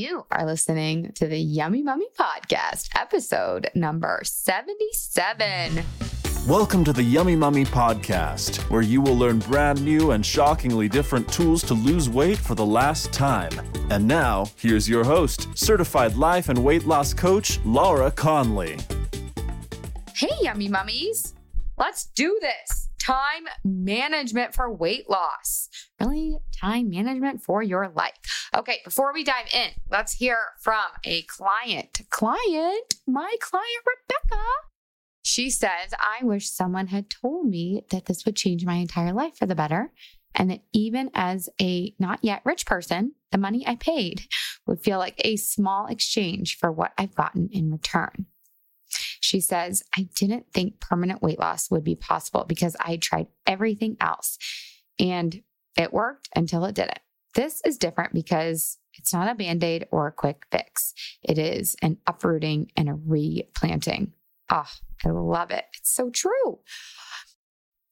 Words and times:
You 0.00 0.24
are 0.30 0.46
listening 0.46 1.12
to 1.16 1.26
the 1.26 1.36
Yummy 1.36 1.82
Mummy 1.82 2.06
Podcast, 2.18 2.88
episode 2.96 3.70
number 3.74 4.22
77. 4.24 5.84
Welcome 6.48 6.84
to 6.84 6.94
the 6.94 7.02
Yummy 7.02 7.36
Mummy 7.36 7.66
Podcast, 7.66 8.60
where 8.70 8.80
you 8.80 9.02
will 9.02 9.18
learn 9.18 9.40
brand 9.40 9.84
new 9.84 10.12
and 10.12 10.24
shockingly 10.24 10.88
different 10.88 11.30
tools 11.30 11.62
to 11.64 11.74
lose 11.74 12.08
weight 12.08 12.38
for 12.38 12.54
the 12.54 12.64
last 12.64 13.12
time. 13.12 13.50
And 13.90 14.08
now, 14.08 14.46
here's 14.56 14.88
your 14.88 15.04
host, 15.04 15.48
certified 15.54 16.16
life 16.16 16.48
and 16.48 16.64
weight 16.64 16.86
loss 16.86 17.12
coach, 17.12 17.60
Laura 17.66 18.10
Conley. 18.10 18.78
Hey, 20.16 20.30
Yummy 20.40 20.68
Mummies, 20.70 21.34
let's 21.76 22.06
do 22.06 22.38
this. 22.40 22.89
Time 23.00 23.46
management 23.64 24.54
for 24.54 24.72
weight 24.72 25.08
loss. 25.08 25.68
Really, 25.98 26.38
time 26.60 26.90
management 26.90 27.42
for 27.42 27.62
your 27.62 27.88
life. 27.88 28.50
Okay, 28.54 28.78
before 28.84 29.12
we 29.14 29.24
dive 29.24 29.46
in, 29.54 29.70
let's 29.90 30.12
hear 30.12 30.36
from 30.60 30.84
a 31.04 31.22
client. 31.22 32.02
Client, 32.10 32.94
my 33.06 33.34
client, 33.40 33.84
Rebecca. 33.86 34.42
She 35.22 35.50
says, 35.50 35.94
I 35.98 36.24
wish 36.24 36.50
someone 36.50 36.88
had 36.88 37.10
told 37.10 37.46
me 37.46 37.82
that 37.90 38.06
this 38.06 38.24
would 38.24 38.36
change 38.36 38.64
my 38.64 38.74
entire 38.74 39.12
life 39.12 39.36
for 39.36 39.46
the 39.46 39.54
better. 39.54 39.92
And 40.34 40.50
that 40.50 40.60
even 40.72 41.10
as 41.14 41.48
a 41.60 41.94
not 41.98 42.20
yet 42.22 42.42
rich 42.44 42.64
person, 42.64 43.14
the 43.32 43.38
money 43.38 43.64
I 43.66 43.74
paid 43.74 44.22
would 44.66 44.80
feel 44.80 44.98
like 44.98 45.20
a 45.24 45.36
small 45.36 45.86
exchange 45.86 46.56
for 46.56 46.70
what 46.70 46.92
I've 46.96 47.14
gotten 47.14 47.48
in 47.50 47.70
return. 47.70 48.26
She 49.20 49.40
says, 49.40 49.82
I 49.96 50.08
didn't 50.14 50.52
think 50.52 50.80
permanent 50.80 51.22
weight 51.22 51.38
loss 51.38 51.70
would 51.70 51.84
be 51.84 51.94
possible 51.94 52.44
because 52.44 52.76
I 52.80 52.96
tried 52.96 53.28
everything 53.46 53.96
else 54.00 54.38
and 54.98 55.42
it 55.76 55.92
worked 55.92 56.28
until 56.34 56.64
it 56.64 56.74
didn't. 56.74 56.98
This 57.34 57.60
is 57.64 57.78
different 57.78 58.12
because 58.12 58.78
it's 58.94 59.12
not 59.12 59.30
a 59.30 59.34
band 59.34 59.62
aid 59.62 59.86
or 59.90 60.06
a 60.06 60.12
quick 60.12 60.46
fix. 60.50 60.94
It 61.22 61.38
is 61.38 61.76
an 61.80 61.98
uprooting 62.06 62.72
and 62.76 62.88
a 62.88 62.94
replanting. 62.94 64.12
Oh, 64.50 64.68
I 65.04 65.10
love 65.10 65.50
it. 65.50 65.64
It's 65.76 65.94
so 65.94 66.10
true. 66.10 66.58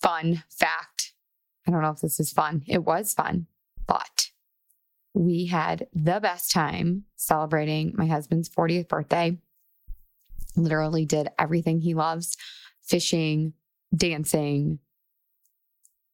Fun 0.02 0.42
fact. 0.50 1.12
I 1.66 1.70
don't 1.70 1.82
know 1.82 1.90
if 1.90 2.00
this 2.00 2.18
is 2.18 2.32
fun. 2.32 2.64
It 2.66 2.84
was 2.84 3.14
fun, 3.14 3.46
but 3.86 4.30
we 5.14 5.46
had 5.46 5.86
the 5.92 6.20
best 6.20 6.50
time 6.50 7.04
celebrating 7.16 7.92
my 7.94 8.06
husband's 8.06 8.48
40th 8.48 8.88
birthday 8.88 9.38
literally 10.58 11.06
did 11.06 11.28
everything 11.38 11.80
he 11.80 11.94
loves 11.94 12.36
fishing, 12.82 13.52
dancing, 13.94 14.78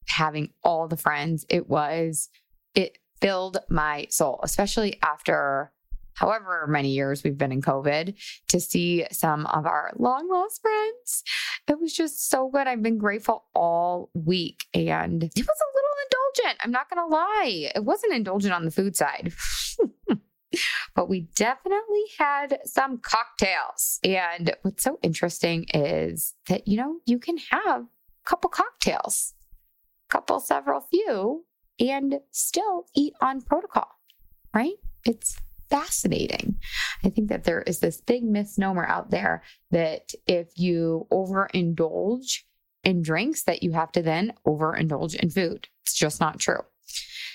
having 0.09 0.51
all 0.63 0.89
the 0.89 0.97
friends. 0.97 1.47
It 1.49 1.69
was, 1.69 2.29
it 2.75 2.99
filled 3.21 3.59
my 3.69 4.07
soul, 4.11 4.41
especially 4.43 4.99
after 5.03 5.73
however 6.15 6.67
many 6.69 6.91
years 6.91 7.25
we've 7.25 7.39
been 7.39 7.53
in 7.53 7.61
COVID 7.63 8.15
to 8.49 8.61
see 8.61 9.07
some 9.11 9.47
of 9.47 9.67
our 9.67 9.93
long 9.97 10.29
lost 10.29 10.63
friends. 10.63 11.25
It 11.69 11.81
was 11.81 11.93
just 11.93 12.31
so 12.31 12.49
good. 12.49 12.67
I've 12.67 12.83
been 12.83 12.99
grateful 12.99 13.45
all 13.55 14.11
week 14.15 14.65
and 14.73 15.23
it 15.25 15.33
was 15.37 15.47
a 15.47 15.75
little 15.75 15.97
indulgent. 16.05 16.61
I'm 16.63 16.71
not 16.71 16.89
going 16.91 17.09
to 17.09 17.13
lie. 17.13 17.73
It 17.75 17.85
wasn't 17.85 18.15
indulgent 18.15 18.55
on 18.55 18.65
the 18.65 18.71
food 18.71 18.97
side. 18.97 19.33
But 20.95 21.09
we 21.09 21.23
definitely 21.35 22.05
had 22.19 22.59
some 22.65 22.99
cocktails. 22.99 23.99
And 24.05 24.55
what's 24.63 24.85
so 24.85 24.99
interesting 25.03 25.67
is 25.75 26.35
that, 26.49 26.69
you 26.69 26.77
know, 26.77 26.99
you 27.05 27.19
can 27.19 27.37
have 27.51 27.83
a 27.83 27.89
couple 28.25 28.51
cocktails, 28.51 29.35
couple, 30.09 30.41
several, 30.41 30.81
few, 30.81 31.45
and 31.81 32.21
still 32.31 32.87
eat 32.95 33.15
on 33.21 33.43
protocol, 33.43 33.89
right? 34.55 34.75
It's 35.05 35.37
fascinating. 35.69 36.57
I 37.05 37.11
think 37.11 37.29
that 37.29 37.45
there 37.45 37.63
is 37.63 37.81
this 37.81 38.01
big 38.01 38.23
misnomer 38.23 38.87
out 38.87 39.11
there 39.11 39.43
that 39.71 40.13
if 40.27 40.57
you 40.57 41.07
overindulge 41.11 42.43
in 42.85 43.03
drinks, 43.03 43.43
that 43.45 43.63
you 43.63 43.73
have 43.73 43.91
to 43.93 44.03
then 44.03 44.35
overindulge 44.47 45.15
in 45.17 45.31
food. 45.31 45.69
It's 45.83 45.95
just 45.95 46.21
not 46.21 46.39
true. 46.39 46.61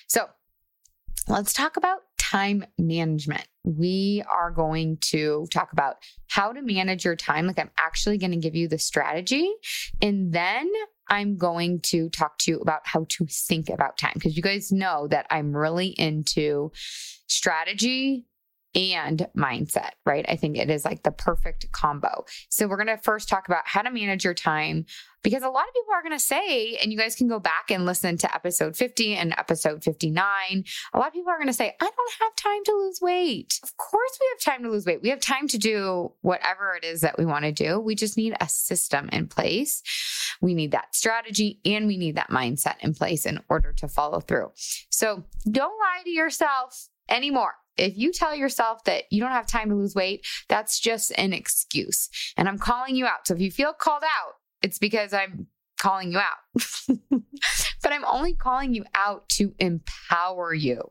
So 0.08 0.28
let's 1.28 1.54
talk 1.54 1.76
about 1.76 2.04
time 2.30 2.64
management. 2.78 3.46
We 3.64 4.24
are 4.30 4.52
going 4.52 4.98
to 5.02 5.48
talk 5.52 5.72
about 5.74 5.98
how 6.28 6.52
to 6.52 6.62
manage 6.62 7.06
your 7.06 7.16
time. 7.16 7.48
Like, 7.48 7.60
I'm 7.60 7.72
actually 7.78 8.18
going 8.18 8.32
to 8.32 8.38
give 8.38 8.56
you 8.56 8.68
the 8.68 8.78
strategy. 8.78 9.52
And 10.02 10.32
then 10.32 10.72
I'm 11.10 11.38
going 11.38 11.82
to 11.82 12.10
talk 12.10 12.38
to 12.40 12.52
you 12.52 12.60
about 12.60 12.82
how 12.86 13.06
to 13.10 13.26
think 13.26 13.70
about 13.70 13.98
time 13.98 14.14
because 14.14 14.38
you 14.38 14.44
guys 14.44 14.72
know 14.72 15.08
that 15.08 15.26
I'm 15.30 15.56
really 15.56 15.88
into 15.88 16.72
strategy 17.28 18.26
and 18.76 19.28
mindset, 19.36 19.92
right? 20.06 20.26
I 20.28 20.36
think 20.36 20.58
it 20.58 20.70
is 20.70 20.86
like 20.86 21.04
the 21.04 21.12
perfect 21.12 21.72
combo. 21.72 22.26
So, 22.50 22.68
we're 22.68 22.78
going 22.78 22.88
to 22.88 22.98
first 22.98 23.30
talk 23.30 23.48
about 23.48 23.68
how 23.68 23.82
to 23.82 23.92
manage 23.92 24.24
your 24.24 24.34
time 24.34 24.86
because 25.24 25.44
a 25.44 25.50
lot 25.50 25.68
of 25.68 25.74
people 25.74 25.94
are 25.94 26.02
going 26.02 26.18
to 26.18 26.24
say, 26.24 26.78
and 26.78 26.92
you 26.92 26.98
guys 26.98 27.16
can 27.16 27.28
go 27.28 27.40
back 27.40 27.70
and 27.70 27.86
listen 27.86 28.18
to 28.18 28.34
episode 28.34 28.76
50 28.78 29.16
and 29.16 29.34
episode 29.38 29.84
59. 29.84 30.64
A 30.94 30.98
lot 30.98 31.08
of 31.08 31.14
people 31.14 31.30
are 31.30 31.38
going 31.38 31.48
to 31.48 31.54
say, 31.54 31.76
I 31.80 31.84
don't 31.84 32.14
have 32.20 32.36
time 32.36 32.64
to 32.66 32.72
lose 32.72 33.00
weight. 33.02 33.60
Of 33.64 33.76
course, 33.78 34.18
we 34.20 34.28
have 34.32 34.54
time 34.54 34.64
to 34.64 34.72
lose 34.72 34.86
weight. 34.86 35.02
We 35.02 35.10
have 35.10 35.20
time 35.20 35.48
to 35.50 35.58
do 35.58 36.14
whatever 36.22 36.76
it 36.76 36.86
is 36.86 37.02
that 37.02 37.18
we 37.18 37.26
want 37.26 37.46
to 37.46 37.52
do. 37.52 37.80
We 37.80 37.96
just 37.96 38.18
need 38.18 38.36
a 38.40 38.48
system 38.48 39.10
in 39.12 39.28
place. 39.28 39.82
We 40.42 40.54
need 40.54 40.72
that 40.72 40.96
strategy 40.96 41.60
and 41.66 41.88
we 41.88 41.98
need 41.98 42.16
that 42.16 42.30
mindset 42.30 42.76
in 42.80 42.94
place 42.94 43.26
in 43.26 43.42
order 43.50 43.74
to 43.74 43.88
follow 43.88 44.22
through. 44.22 44.52
So, 44.90 45.24
don't 45.50 45.80
lie 45.80 46.04
to 46.04 46.10
yourself 46.10 46.90
anymore. 47.10 47.56
If 47.80 47.98
you 47.98 48.12
tell 48.12 48.36
yourself 48.36 48.84
that 48.86 49.06
you 49.12 49.22
don't 49.22 49.32
have 49.32 49.48
time 49.48 49.70
to 49.70 49.76
lose 49.76 49.96
weight, 49.96 50.26
that's 50.48 50.80
just 50.80 51.12
an 51.18 51.34
excuse. 51.34 52.10
And 52.38 52.48
I'm 52.48 52.58
calling 52.58 52.96
you 52.96 53.06
out. 53.06 53.26
So 53.28 53.34
if 53.34 53.42
you 53.42 53.52
feel 53.52 53.74
called 53.74 54.04
out, 54.04 54.34
it's 54.62 54.80
because 54.80 55.14
I'm 55.14 55.48
calling 55.80 56.12
you 56.12 56.20
out. 56.20 56.92
but 57.82 57.94
I'm 57.94 58.06
only 58.06 58.34
calling 58.34 58.74
you 58.74 58.84
out 58.94 59.30
to 59.30 59.54
empower 59.60 60.54
you, 60.54 60.82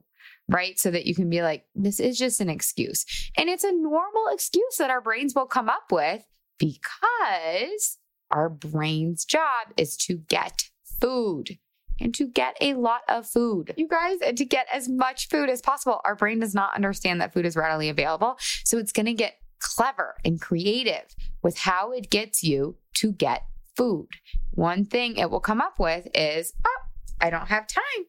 right? 0.49 0.79
So 0.79 0.91
that 0.91 1.07
you 1.07 1.15
can 1.15 1.29
be 1.29 1.43
like, 1.43 1.65
this 1.75 2.01
is 2.01 2.19
just 2.19 2.41
an 2.41 2.49
excuse. 2.49 3.05
And 3.37 3.49
it's 3.49 3.65
a 3.65 3.73
normal 3.73 4.29
excuse 4.33 4.77
that 4.79 4.91
our 4.91 5.01
brains 5.01 5.35
will 5.35 5.47
come 5.47 5.69
up 5.69 5.93
with 5.93 6.25
because 6.59 7.99
our 8.31 8.49
brain's 8.49 9.25
job 9.25 9.69
is 9.77 9.97
to 9.99 10.17
get 10.29 10.65
food 11.01 11.59
and 12.01 12.15
to 12.15 12.27
get 12.27 12.57
a 12.61 12.75
lot 12.75 13.03
of 13.09 13.27
food. 13.27 13.75
You 13.77 13.89
guys, 13.89 14.19
and 14.25 14.37
to 14.39 14.45
get 14.45 14.67
as 14.73 14.89
much 14.89 15.29
food 15.29 15.49
as 15.49 15.61
possible. 15.61 16.01
Our 16.05 16.15
brain 16.15 16.41
does 16.41 16.55
not 16.55 16.75
understand 16.75 17.21
that 17.21 17.33
food 17.33 17.47
is 17.47 17.57
readily 17.57 17.89
available. 17.89 18.37
So 18.65 18.79
it's 18.79 18.93
going 18.93 19.07
to 19.07 19.15
get 19.15 19.39
clever 19.61 20.17
and 20.25 20.41
creative 20.41 21.15
with 21.43 21.59
how 21.59 21.93
it 21.93 22.11
gets 22.11 22.43
you 22.43 22.77
to 22.95 23.13
get 23.13 23.45
food. 23.77 24.09
One 24.53 24.85
thing 24.85 25.17
it 25.17 25.31
will 25.31 25.41
come 25.41 25.61
up 25.61 25.79
with 25.79 26.09
is, 26.15 26.53
oh, 26.67 26.81
I 27.21 27.31
don't 27.31 27.49
have 27.49 27.67
time. 27.67 28.07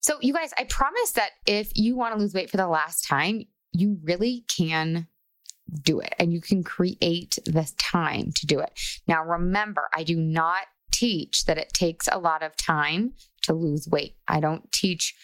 So, 0.00 0.18
you 0.20 0.32
guys, 0.32 0.52
I 0.58 0.64
promise 0.64 1.12
that 1.12 1.30
if 1.46 1.70
you 1.76 1.94
want 1.94 2.14
to 2.14 2.20
lose 2.20 2.34
weight 2.34 2.50
for 2.50 2.56
the 2.56 2.66
last 2.66 3.06
time, 3.06 3.44
you 3.70 3.98
really 4.02 4.44
can 4.54 5.06
do 5.82 6.00
it 6.00 6.14
and 6.18 6.32
you 6.32 6.40
can 6.40 6.62
create 6.64 7.38
the 7.44 7.70
time 7.78 8.32
to 8.32 8.46
do 8.46 8.58
it. 8.58 8.78
Now, 9.06 9.24
remember, 9.24 9.88
I 9.94 10.02
do 10.02 10.16
not 10.16 10.66
teach 11.02 11.46
that 11.46 11.58
it 11.58 11.72
takes 11.72 12.08
a 12.12 12.18
lot 12.18 12.44
of 12.44 12.54
time 12.56 13.12
to 13.42 13.52
lose 13.52 13.88
weight. 13.88 14.14
I 14.28 14.38
don't 14.38 14.70
teach 14.70 15.16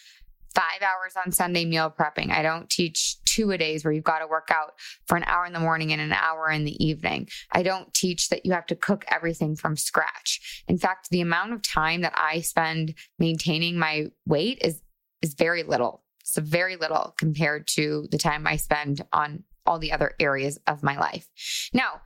five 0.53 0.81
hours 0.81 1.13
on 1.25 1.31
Sunday 1.31 1.63
meal 1.63 1.93
prepping. 1.97 2.31
I 2.31 2.41
don't 2.41 2.69
teach 2.69 3.15
two 3.23 3.51
a 3.51 3.57
days 3.57 3.85
where 3.85 3.93
you've 3.93 4.03
got 4.03 4.19
to 4.19 4.27
work 4.27 4.49
out 4.51 4.73
for 5.07 5.15
an 5.15 5.23
hour 5.23 5.45
in 5.45 5.53
the 5.53 5.59
morning 5.61 5.93
and 5.93 6.01
an 6.01 6.11
hour 6.11 6.51
in 6.51 6.65
the 6.65 6.85
evening. 6.85 7.29
I 7.53 7.63
don't 7.63 7.93
teach 7.93 8.27
that 8.27 8.45
you 8.45 8.51
have 8.51 8.65
to 8.65 8.75
cook 8.75 9.05
everything 9.07 9.55
from 9.55 9.77
scratch. 9.77 10.63
In 10.67 10.77
fact, 10.77 11.07
the 11.11 11.21
amount 11.21 11.53
of 11.53 11.61
time 11.61 12.01
that 12.01 12.13
I 12.13 12.41
spend 12.41 12.95
maintaining 13.17 13.79
my 13.79 14.07
weight 14.25 14.59
is 14.61 14.81
is 15.21 15.33
very 15.33 15.63
little. 15.63 16.03
So 16.25 16.41
very 16.41 16.75
little 16.75 17.13
compared 17.17 17.67
to 17.75 18.07
the 18.11 18.17
time 18.17 18.45
I 18.45 18.57
spend 18.57 19.05
on 19.13 19.43
all 19.65 19.79
the 19.79 19.93
other 19.93 20.13
areas 20.19 20.59
of 20.67 20.83
my 20.83 20.97
life. 20.97 21.29
Now, 21.73 22.01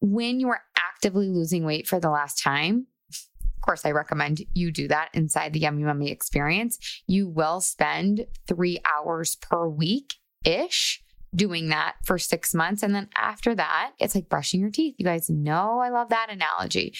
when 0.00 0.40
you 0.40 0.48
are 0.48 0.62
actively 0.76 1.28
losing 1.28 1.64
weight 1.64 1.86
for 1.86 2.00
the 2.00 2.10
last 2.10 2.42
time, 2.42 2.86
of 3.08 3.66
course, 3.66 3.84
I 3.84 3.90
recommend 3.90 4.40
you 4.54 4.72
do 4.72 4.88
that 4.88 5.10
inside 5.12 5.52
the 5.52 5.60
Yummy 5.60 5.82
Mummy 5.82 6.10
experience. 6.10 6.78
You 7.06 7.28
will 7.28 7.60
spend 7.60 8.26
three 8.48 8.80
hours 8.90 9.36
per 9.36 9.68
week 9.68 10.14
ish 10.44 11.02
doing 11.34 11.68
that 11.68 11.96
for 12.04 12.18
six 12.18 12.54
months. 12.54 12.82
And 12.82 12.94
then 12.94 13.08
after 13.14 13.54
that, 13.54 13.92
it's 13.98 14.14
like 14.14 14.30
brushing 14.30 14.60
your 14.60 14.70
teeth. 14.70 14.94
You 14.98 15.04
guys 15.04 15.28
know 15.28 15.78
I 15.78 15.90
love 15.90 16.08
that 16.08 16.28
analogy. 16.30 16.94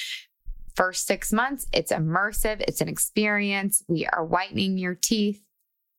First 0.76 1.06
six 1.06 1.32
months, 1.32 1.66
it's 1.72 1.92
immersive, 1.92 2.62
it's 2.68 2.80
an 2.80 2.88
experience. 2.88 3.82
We 3.88 4.06
are 4.06 4.24
whitening 4.24 4.78
your 4.78 4.94
teeth, 4.94 5.42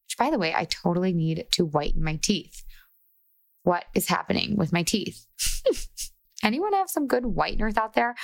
which, 0.06 0.18
by 0.18 0.30
the 0.30 0.40
way, 0.40 0.54
I 0.56 0.66
totally 0.66 1.12
need 1.12 1.48
to 1.54 1.66
whiten 1.66 2.04
my 2.04 2.20
teeth. 2.22 2.64
What 3.64 3.86
is 3.96 4.08
happening 4.08 4.56
with 4.56 4.72
my 4.72 4.84
teeth? 4.84 5.26
Anyone 6.44 6.74
have 6.74 6.90
some 6.90 7.08
good 7.08 7.24
whiteners 7.24 7.78
out 7.78 7.94
there? 7.94 8.16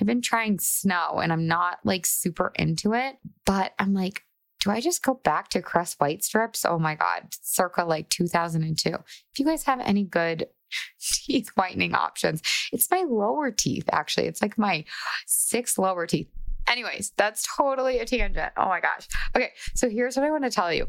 I've 0.00 0.06
been 0.06 0.22
trying 0.22 0.58
snow 0.58 1.20
and 1.22 1.32
I'm 1.32 1.46
not 1.46 1.78
like 1.84 2.06
super 2.06 2.52
into 2.56 2.94
it, 2.94 3.16
but 3.44 3.72
I'm 3.78 3.94
like, 3.94 4.22
do 4.60 4.70
I 4.70 4.80
just 4.80 5.02
go 5.02 5.14
back 5.14 5.48
to 5.50 5.62
Crest 5.62 6.00
White 6.00 6.24
strips? 6.24 6.64
Oh 6.64 6.78
my 6.78 6.94
God, 6.94 7.28
circa 7.30 7.84
like 7.84 8.08
2002. 8.08 8.88
If 8.90 9.38
you 9.38 9.44
guys 9.44 9.64
have 9.64 9.80
any 9.80 10.04
good 10.04 10.46
teeth 11.00 11.50
whitening 11.54 11.94
options, 11.94 12.42
it's 12.72 12.90
my 12.90 13.04
lower 13.08 13.50
teeth, 13.50 13.88
actually. 13.92 14.26
It's 14.26 14.42
like 14.42 14.58
my 14.58 14.84
six 15.26 15.78
lower 15.78 16.06
teeth. 16.06 16.28
Anyways, 16.66 17.12
that's 17.16 17.46
totally 17.56 17.98
a 17.98 18.04
tangent. 18.04 18.52
Oh 18.56 18.68
my 18.68 18.80
gosh. 18.80 19.08
Okay, 19.34 19.52
so 19.74 19.88
here's 19.88 20.16
what 20.16 20.26
I 20.26 20.30
want 20.30 20.44
to 20.44 20.50
tell 20.50 20.72
you. 20.72 20.86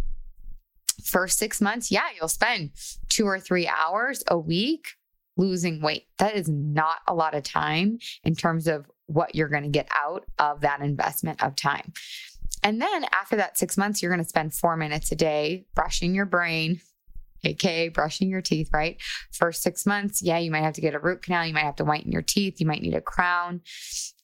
First 1.06 1.40
six 1.40 1.62
months, 1.62 1.92
yeah, 1.92 2.08
you'll 2.18 2.28
spend 2.28 2.72
two 3.08 3.26
or 3.26 3.40
three 3.40 3.68
hours 3.68 4.22
a 4.28 4.38
week 4.38 4.96
losing 5.40 5.82
weight. 5.82 6.06
That 6.18 6.36
is 6.36 6.50
not 6.50 6.98
a 7.08 7.14
lot 7.14 7.34
of 7.34 7.44
time 7.44 7.98
in 8.24 8.36
terms 8.36 8.68
of 8.68 8.86
what 9.08 9.34
you're 9.34 9.48
going 9.48 9.64
to 9.64 9.70
get 9.70 9.88
out 9.96 10.26
of 10.38 10.62
that 10.62 10.82
investment 10.82 11.42
of 11.42 11.56
time. 11.56 11.94
And 12.62 12.82
then 12.82 13.06
after 13.14 13.38
that 13.38 13.58
six 13.58 13.78
months, 13.78 14.02
you're 14.02 14.12
going 14.12 14.24
to 14.24 14.30
spend 14.30 14.54
four 14.54 14.76
minutes 14.76 15.12
a 15.12 15.16
day 15.16 15.66
brushing 15.76 16.14
your 16.14 16.26
brain, 16.26 16.82
aka 17.44 17.88
brushing 17.88 18.30
your 18.30 18.42
teeth, 18.42 18.70
right? 18.74 18.98
First 19.32 19.64
six 19.64 19.86
months, 19.86 20.22
yeah, 20.22 20.38
you 20.38 20.52
might 20.52 20.64
have 20.64 20.74
to 20.74 20.82
get 20.82 20.94
a 20.94 21.00
root 21.00 21.24
canal. 21.24 21.46
You 21.46 21.54
might 21.54 21.64
have 21.64 21.78
to 21.78 21.86
whiten 21.86 22.12
your 22.12 22.22
teeth. 22.22 22.60
You 22.60 22.68
might 22.68 22.82
need 22.82 22.96
a 22.96 23.02
crown. 23.02 23.62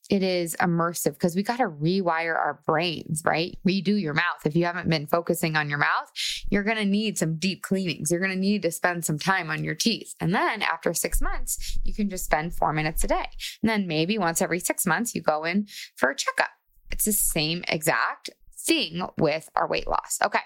It 0.09 0.21
is 0.21 0.55
immersive 0.57 1.13
because 1.13 1.35
we 1.35 1.41
got 1.41 1.57
to 1.57 1.67
rewire 1.67 2.35
our 2.35 2.61
brains, 2.65 3.23
right? 3.25 3.57
Redo 3.67 3.99
your 3.99 4.13
mouth. 4.13 4.45
If 4.45 4.55
you 4.55 4.65
haven't 4.65 4.89
been 4.89 5.07
focusing 5.07 5.55
on 5.55 5.67
your 5.67 5.79
mouth, 5.79 6.11
you're 6.49 6.63
going 6.63 6.77
to 6.77 6.85
need 6.85 7.17
some 7.17 7.37
deep 7.37 7.63
cleanings. 7.63 8.11
You're 8.11 8.19
going 8.19 8.31
to 8.31 8.37
need 8.37 8.61
to 8.63 8.71
spend 8.71 9.03
some 9.03 9.17
time 9.17 9.49
on 9.49 9.63
your 9.63 9.73
teeth. 9.73 10.13
And 10.19 10.33
then 10.33 10.61
after 10.61 10.93
six 10.93 11.21
months, 11.21 11.79
you 11.83 11.93
can 11.93 12.09
just 12.09 12.25
spend 12.25 12.53
four 12.53 12.71
minutes 12.71 13.03
a 13.03 13.07
day. 13.07 13.25
And 13.63 13.69
then 13.69 13.87
maybe 13.87 14.19
once 14.19 14.41
every 14.41 14.59
six 14.59 14.85
months, 14.85 15.15
you 15.15 15.21
go 15.21 15.43
in 15.43 15.67
for 15.95 16.11
a 16.11 16.15
checkup. 16.15 16.51
It's 16.91 17.05
the 17.05 17.11
same 17.11 17.63
exact 17.67 18.29
thing 18.55 19.07
with 19.17 19.49
our 19.55 19.67
weight 19.67 19.87
loss. 19.87 20.19
Okay. 20.23 20.39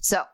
So 0.00 0.24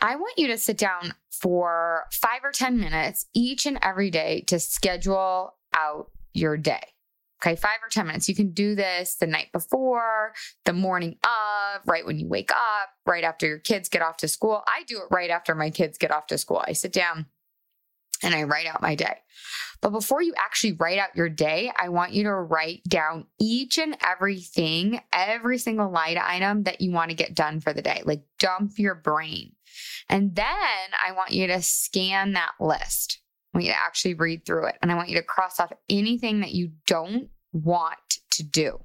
I 0.00 0.14
want 0.16 0.38
you 0.38 0.46
to 0.48 0.58
sit 0.58 0.78
down 0.78 1.14
for 1.30 2.04
five 2.12 2.40
or 2.44 2.52
10 2.52 2.78
minutes 2.78 3.26
each 3.34 3.66
and 3.66 3.78
every 3.82 4.10
day 4.10 4.42
to 4.46 4.60
schedule 4.60 5.54
out 5.74 6.10
your 6.36 6.56
day. 6.56 6.82
Okay, 7.42 7.54
five 7.54 7.78
or 7.84 7.90
10 7.90 8.06
minutes. 8.06 8.28
You 8.28 8.34
can 8.34 8.52
do 8.52 8.74
this 8.74 9.16
the 9.16 9.26
night 9.26 9.52
before, 9.52 10.32
the 10.64 10.72
morning 10.72 11.18
of, 11.22 11.82
right 11.86 12.06
when 12.06 12.18
you 12.18 12.26
wake 12.26 12.50
up, 12.50 12.88
right 13.04 13.24
after 13.24 13.46
your 13.46 13.58
kids 13.58 13.90
get 13.90 14.00
off 14.00 14.16
to 14.18 14.28
school. 14.28 14.62
I 14.66 14.84
do 14.84 14.98
it 14.98 15.08
right 15.10 15.28
after 15.28 15.54
my 15.54 15.68
kids 15.68 15.98
get 15.98 16.10
off 16.10 16.26
to 16.28 16.38
school. 16.38 16.64
I 16.66 16.72
sit 16.72 16.92
down 16.92 17.26
and 18.22 18.34
I 18.34 18.44
write 18.44 18.66
out 18.66 18.80
my 18.80 18.94
day. 18.94 19.18
But 19.82 19.90
before 19.90 20.22
you 20.22 20.32
actually 20.38 20.72
write 20.72 20.98
out 20.98 21.14
your 21.14 21.28
day, 21.28 21.70
I 21.76 21.90
want 21.90 22.12
you 22.12 22.24
to 22.24 22.34
write 22.34 22.82
down 22.84 23.26
each 23.38 23.78
and 23.78 23.96
everything, 24.00 25.00
every 25.12 25.58
single 25.58 25.90
line 25.90 26.18
item 26.18 26.62
that 26.62 26.80
you 26.80 26.92
want 26.92 27.10
to 27.10 27.16
get 27.16 27.34
done 27.34 27.60
for 27.60 27.72
the 27.72 27.82
day. 27.82 28.02
Like 28.04 28.22
dump 28.38 28.78
your 28.78 28.94
brain. 28.94 29.52
And 30.08 30.34
then 30.34 30.46
I 30.46 31.12
want 31.12 31.32
you 31.32 31.46
to 31.48 31.60
scan 31.60 32.32
that 32.32 32.52
list. 32.58 33.20
I 33.56 33.58
want 33.58 33.66
you 33.68 33.72
to 33.72 33.78
actually 33.78 34.14
read 34.14 34.44
through 34.44 34.66
it. 34.66 34.76
And 34.82 34.92
I 34.92 34.96
want 34.96 35.08
you 35.08 35.16
to 35.16 35.22
cross 35.22 35.58
off 35.58 35.72
anything 35.88 36.40
that 36.40 36.52
you 36.52 36.72
don't 36.86 37.30
want 37.54 38.18
to 38.32 38.42
do. 38.42 38.78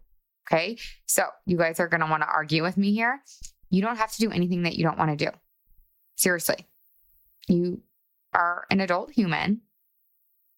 Okay. 0.50 0.78
So 1.08 1.24
you 1.46 1.58
guys 1.58 1.82
are 1.82 1.90
going 1.90 2.00
to 2.00 2.08
want 2.08 2.24
to 2.24 2.30
argue 2.30 2.64
with 2.64 2.78
me 2.78 2.94
here. 2.94 3.22
You 3.70 3.82
don't 3.82 3.98
have 3.98 4.14
to 4.14 4.20
do 4.20 4.32
anything 4.32 4.64
that 4.64 4.76
you 4.76 4.86
don't 4.86 4.98
want 4.98 5.18
to 5.18 5.26
do. 5.26 5.32
Seriously. 6.16 6.68
You 7.50 7.82
are 8.34 8.66
an 8.72 8.80
adult 8.80 9.12
human. 9.12 9.60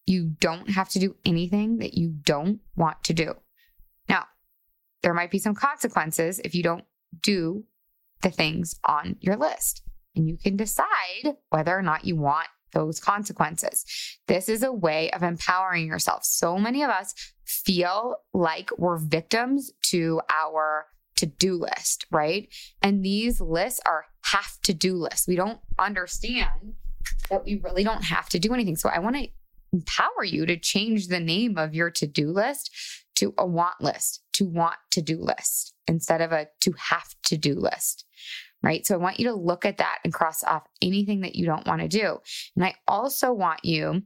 You 0.06 0.36
don't 0.40 0.70
have 0.70 0.90
to 0.90 1.00
do 1.00 1.16
anything 1.26 1.78
that 1.80 1.96
you 1.96 2.10
don't 2.10 2.60
want 2.76 3.04
to 3.06 3.14
do. 3.14 3.34
Now, 4.08 4.26
there 5.02 5.16
might 5.16 5.32
be 5.32 5.40
some 5.40 5.56
consequences 5.56 6.40
if 6.40 6.54
you 6.54 6.62
don't 6.62 6.86
do 7.24 7.64
the 8.22 8.30
things 8.30 8.80
on 8.86 9.16
your 9.22 9.38
list, 9.38 9.82
and 10.16 10.28
you 10.28 10.38
can 10.38 10.56
decide 10.56 11.36
whether 11.50 11.76
or 11.76 11.82
not 11.82 12.06
you 12.06 12.16
want 12.16 12.48
those 12.74 13.00
consequences. 13.00 13.86
This 14.28 14.50
is 14.50 14.64
a 14.64 14.72
way 14.72 15.12
of 15.12 15.24
empowering 15.24 15.88
yourself. 15.88 16.26
So 16.26 16.58
many 16.58 16.84
of 16.84 16.90
us 16.90 17.14
feel 17.46 18.18
like 18.34 18.70
we're 18.78 18.98
victims 18.98 19.72
to 19.88 20.22
our 20.30 20.88
to 21.16 21.26
do 21.26 21.54
list, 21.54 22.06
right? 22.12 22.50
And 22.82 23.04
these 23.04 23.40
lists 23.40 23.80
are 23.86 24.06
have 24.26 24.60
to 24.64 24.74
do 24.74 24.96
lists. 24.96 25.28
We 25.28 25.36
don't 25.36 25.60
understand 25.78 26.74
that 27.30 27.46
we 27.46 27.60
really 27.64 27.84
don't 27.84 28.04
have 28.04 28.30
to 28.30 28.40
do 28.40 28.54
anything. 28.54 28.76
So 28.76 28.90
I 28.90 29.00
want 29.00 29.16
to 29.18 29.28
empower 29.72 30.24
you 30.24 30.46
to 30.46 30.58
change 30.58 31.08
the 31.08 31.20
name 31.20 31.58
of 31.58 31.74
your 31.74 31.92
to 31.92 32.08
do 32.08 32.30
list 32.30 32.72
to 33.16 33.34
a 33.38 33.46
want 33.46 33.80
list, 33.80 34.22
to 34.34 34.46
want 34.46 34.78
to 34.92 35.02
do 35.02 35.18
list 35.22 35.74
instead 35.88 36.22
of 36.22 36.32
a 36.32 36.48
to 36.62 36.74
have 36.90 37.14
to 37.24 37.38
do 37.38 37.54
list. 37.54 38.06
Right. 38.64 38.86
So 38.88 38.96
I 38.96 38.98
want 38.98 39.20
you 39.20 39.28
to 39.28 39.36
look 39.36 39.66
at 39.66 39.80
that 39.80 40.00
and 40.06 40.14
cross 40.14 40.42
off 40.42 40.64
anything 40.82 41.22
that 41.22 41.36
you 41.36 41.46
don't 41.46 41.68
want 41.68 41.82
to 41.82 41.90
do. 41.90 42.20
And 42.56 42.64
I 42.64 42.76
also 42.88 43.34
want 43.34 43.66
you 43.66 44.04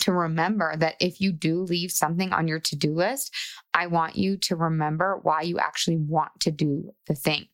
to 0.00 0.12
remember 0.12 0.74
that 0.76 0.96
if 1.00 1.20
you 1.20 1.32
do 1.32 1.60
leave 1.60 1.92
something 1.92 2.32
on 2.32 2.48
your 2.48 2.58
to 2.58 2.76
do 2.76 2.92
list, 2.92 3.32
I 3.72 3.86
want 3.86 4.16
you 4.16 4.36
to 4.38 4.56
remember 4.56 5.20
why 5.22 5.42
you 5.42 5.58
actually 5.58 5.96
want 5.96 6.32
to 6.40 6.50
do 6.50 6.92
the 7.06 7.14
thing. 7.14 7.46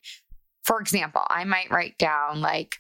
For 0.65 0.81
example, 0.81 1.23
I 1.29 1.45
might 1.45 1.71
write 1.71 1.99
down 1.99 2.41
like 2.41 2.77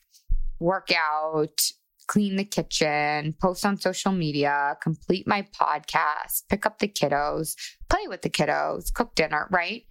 workout, 0.58 1.60
clean 2.06 2.36
the 2.36 2.44
kitchen, 2.44 3.34
post 3.40 3.64
on 3.64 3.78
social 3.78 4.12
media, 4.12 4.76
complete 4.82 5.26
my 5.26 5.46
podcast, 5.58 6.44
pick 6.48 6.66
up 6.66 6.78
the 6.78 6.88
kiddos, 6.88 7.54
play 7.88 8.08
with 8.08 8.22
the 8.22 8.30
kiddos, 8.30 8.92
cook 8.92 9.14
dinner, 9.14 9.48
right? 9.50 9.84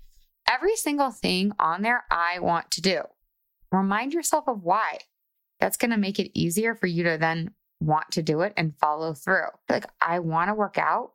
Every 0.49 0.75
single 0.75 1.11
thing 1.11 1.51
on 1.59 1.83
there 1.83 2.03
I 2.09 2.39
want 2.39 2.71
to 2.71 2.81
do. 2.81 3.01
Remind 3.71 4.13
yourself 4.13 4.47
of 4.47 4.63
why. 4.63 4.99
That's 5.59 5.77
going 5.77 5.91
to 5.91 5.97
make 5.97 6.19
it 6.19 6.37
easier 6.37 6.75
for 6.75 6.87
you 6.87 7.03
to 7.03 7.17
then 7.19 7.51
want 7.79 8.11
to 8.11 8.21
do 8.21 8.41
it 8.41 8.53
and 8.57 8.77
follow 8.77 9.13
through. 9.13 9.47
Like, 9.69 9.85
I 10.01 10.19
want 10.19 10.49
to 10.49 10.53
work 10.53 10.77
out 10.77 11.11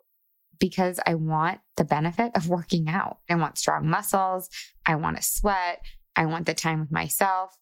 because 0.59 1.01
I 1.07 1.15
want 1.15 1.61
the 1.77 1.85
benefit 1.85 2.33
of 2.35 2.49
working 2.51 2.89
out. 2.89 3.19
I 3.29 3.35
want 3.37 3.59
strong 3.59 3.89
muscles. 3.89 4.49
I 4.87 4.97
want 4.97 5.17
to 5.17 5.23
sweat. 5.23 5.85
I 6.17 6.27
want 6.27 6.47
the 6.47 6.55
time 6.55 6.81
with 6.81 6.93
myself. 6.93 7.57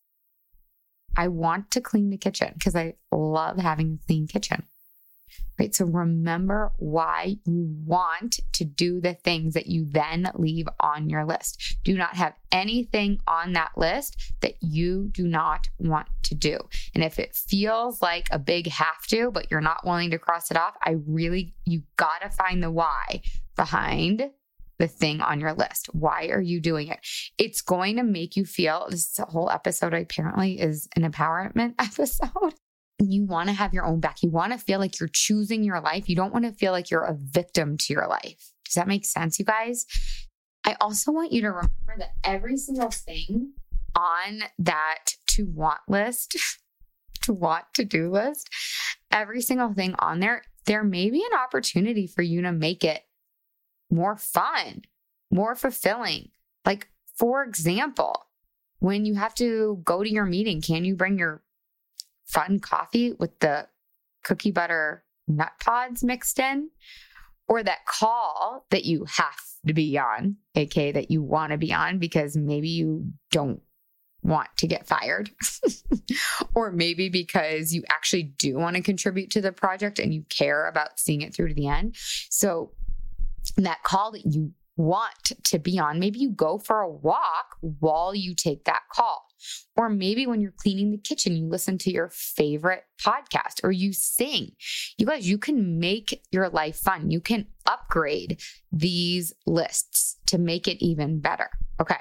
I 1.17 1.29
want 1.29 1.71
to 1.73 1.81
clean 1.81 2.11
the 2.11 2.17
kitchen 2.17 2.53
because 2.55 2.77
I 2.77 2.95
love 3.11 3.59
having 3.59 3.99
a 4.01 4.07
clean 4.07 4.27
kitchen. 4.27 4.65
Right. 5.59 5.75
So 5.75 5.85
remember 5.85 6.73
why 6.79 7.37
you 7.45 7.69
want 7.85 8.41
to 8.55 8.65
do 8.65 9.01
the 9.01 9.13
things 9.13 9.55
that 9.55 9.67
you 9.67 9.87
then 9.91 10.31
leave 10.35 10.67
on 10.81 11.11
your 11.11 11.27
list. 11.27 11.77
Do 11.85 11.99
not 11.99 12.17
have 12.17 12.35
anything 12.51 13.21
on 13.27 13.53
that 13.53 13.73
list 13.77 14.33
that 14.41 14.55
you 14.63 15.11
do 15.13 15.27
not 15.27 15.69
want 15.79 16.09
to 16.25 16.35
do. 16.35 16.59
And 16.95 17.05
if 17.05 17.19
it 17.19 17.37
feels 17.37 18.01
like 18.01 18.29
a 18.31 18.39
big 18.39 18.69
have 18.69 19.07
to, 19.09 19.31
but 19.31 19.51
you're 19.51 19.61
not 19.61 19.85
willing 19.85 20.11
to 20.13 20.19
cross 20.19 20.51
it 20.51 20.57
off, 20.57 20.75
I 20.83 20.97
really, 21.07 21.55
you 21.67 21.83
got 21.97 22.23
to 22.23 22.31
find 22.31 22.63
the 22.63 22.71
why 22.71 23.21
behind 23.55 24.31
the 24.79 24.89
thing 24.89 25.21
on 25.21 25.41
your 25.41 25.53
list. 25.53 25.91
Why 25.93 26.29
are 26.29 26.41
you 26.41 26.59
doing 26.59 26.89
it? 26.89 27.01
It's 27.37 27.61
going 27.61 27.97
to 27.97 28.03
make 28.03 28.35
you 28.35 28.47
feel 28.47 28.89
this 28.91 29.21
whole 29.29 29.51
episode 29.51 29.93
apparently 29.93 30.59
is 30.59 30.89
an 30.97 31.03
empowerment 31.03 31.75
episode. 31.79 32.55
You 33.01 33.25
want 33.25 33.49
to 33.49 33.55
have 33.55 33.73
your 33.73 33.85
own 33.85 34.01
back. 34.01 34.23
You 34.23 34.31
want 34.31 34.53
to 34.53 34.59
feel 34.59 34.79
like 34.79 35.01
you're 35.01 35.09
choosing 35.11 35.65
your 35.65 35.81
life. 35.81 36.09
You 36.09 36.17
don't 36.17 36.33
want 36.33 36.45
to 36.45 36.53
feel 36.53 36.73
like 36.73 36.91
you're 36.91 37.05
a 37.05 37.17
victim 37.17 37.77
to 37.79 37.93
your 37.93 38.07
life. 38.07 38.53
Does 38.65 38.75
that 38.75 38.89
make 38.89 39.05
sense, 39.05 39.39
you 39.39 39.45
guys? 39.45 39.87
I 40.65 40.77
also 40.81 41.11
want 41.11 41.33
you 41.33 41.41
to 41.43 41.49
remember 41.49 41.97
that 41.99 42.13
every 42.23 42.57
single 42.57 42.91
thing 42.91 43.53
on 43.97 44.43
that 44.59 45.15
to 45.29 45.45
want 45.45 45.81
list, 45.89 46.37
to 47.23 47.33
want 47.33 47.65
to 47.75 47.85
do 47.85 48.11
list, 48.11 48.49
every 49.11 49.41
single 49.41 49.73
thing 49.73 49.95
on 49.99 50.21
there, 50.21 50.43
there 50.67 50.85
may 50.85 51.11
be 51.11 51.25
an 51.25 51.39
opportunity 51.39 52.07
for 52.07 52.23
you 52.23 52.43
to 52.43 52.53
make 52.53 52.85
it 52.85 53.03
more 53.91 54.17
fun, 54.17 54.83
more 55.31 55.55
fulfilling. 55.55 56.29
Like, 56.65 56.89
for 57.17 57.43
example, 57.43 58.27
when 58.79 59.05
you 59.05 59.15
have 59.15 59.35
to 59.37 59.81
go 59.85 60.03
to 60.03 60.11
your 60.11 60.27
meeting, 60.27 60.61
can 60.61 60.85
you 60.85 60.95
bring 60.95 61.19
your 61.19 61.43
fun 62.33 62.61
coffee 62.61 63.13
with 63.19 63.39
the 63.41 63.67
cookie 64.25 64.51
butter 64.51 65.05
Nutpods 65.31 66.03
mixed 66.03 66.39
in? 66.39 66.71
Or 67.49 67.65
that 67.65 67.85
call 67.85 68.65
that 68.71 68.85
you 68.85 69.07
have 69.07 69.35
to 69.67 69.75
be 69.75 69.99
on, 69.99 70.37
aka 70.55 70.93
that 70.93 71.11
you 71.11 71.21
want 71.21 71.51
to 71.51 71.59
be 71.59 71.73
on 71.73 71.99
because 71.99 72.37
maybe 72.37 72.69
you 72.69 73.13
don't 73.33 73.61
want 74.23 74.49
to 74.59 74.67
get 74.67 74.87
fired, 74.87 75.31
or 76.55 76.71
maybe 76.71 77.09
because 77.09 77.73
you 77.73 77.83
actually 77.91 78.23
do 78.23 78.57
want 78.57 78.77
to 78.77 78.83
contribute 78.83 79.31
to 79.31 79.41
the 79.41 79.51
project 79.53 79.99
and 79.99 80.15
you 80.15 80.25
care 80.29 80.69
about 80.69 81.01
seeing 81.01 81.23
it 81.23 81.35
through 81.35 81.49
to 81.49 81.55
the 81.55 81.67
end. 81.67 81.97
So 82.29 82.73
that 83.57 83.83
call 83.83 84.13
that 84.13 84.27
you 84.27 84.53
want 84.77 85.33
to 85.45 85.59
be 85.59 85.79
on. 85.79 85.99
Maybe 85.99 86.19
you 86.19 86.31
go 86.31 86.59
for 86.59 86.81
a 86.81 86.91
walk 86.91 87.57
while 87.61 88.15
you 88.15 88.35
take 88.35 88.65
that 88.65 88.83
call. 88.93 89.27
Or 89.77 89.89
maybe 89.89 90.27
when 90.27 90.41
you're 90.41 90.53
cleaning 90.57 90.91
the 90.91 90.99
kitchen, 90.99 91.37
you 91.37 91.49
listen 91.49 91.79
to 91.79 91.91
your 91.91 92.11
favorite 92.11 92.85
podcast 93.01 93.63
or 93.63 93.73
you 93.73 93.93
sing. 93.93 94.53
You 94.99 95.07
guys, 95.07 95.29
you 95.29 95.39
can 95.39 95.79
make 95.79 96.23
your 96.31 96.49
life 96.49 96.77
fun. 96.77 97.11
You 97.11 97.21
can 97.21 97.47
upgrade 97.67 98.41
these 98.73 99.33
lists 99.47 100.17
to 100.27 100.39
make 100.39 100.69
it 100.69 100.85
even 100.85 101.21
better. 101.21 101.51
Okay. 101.81 101.97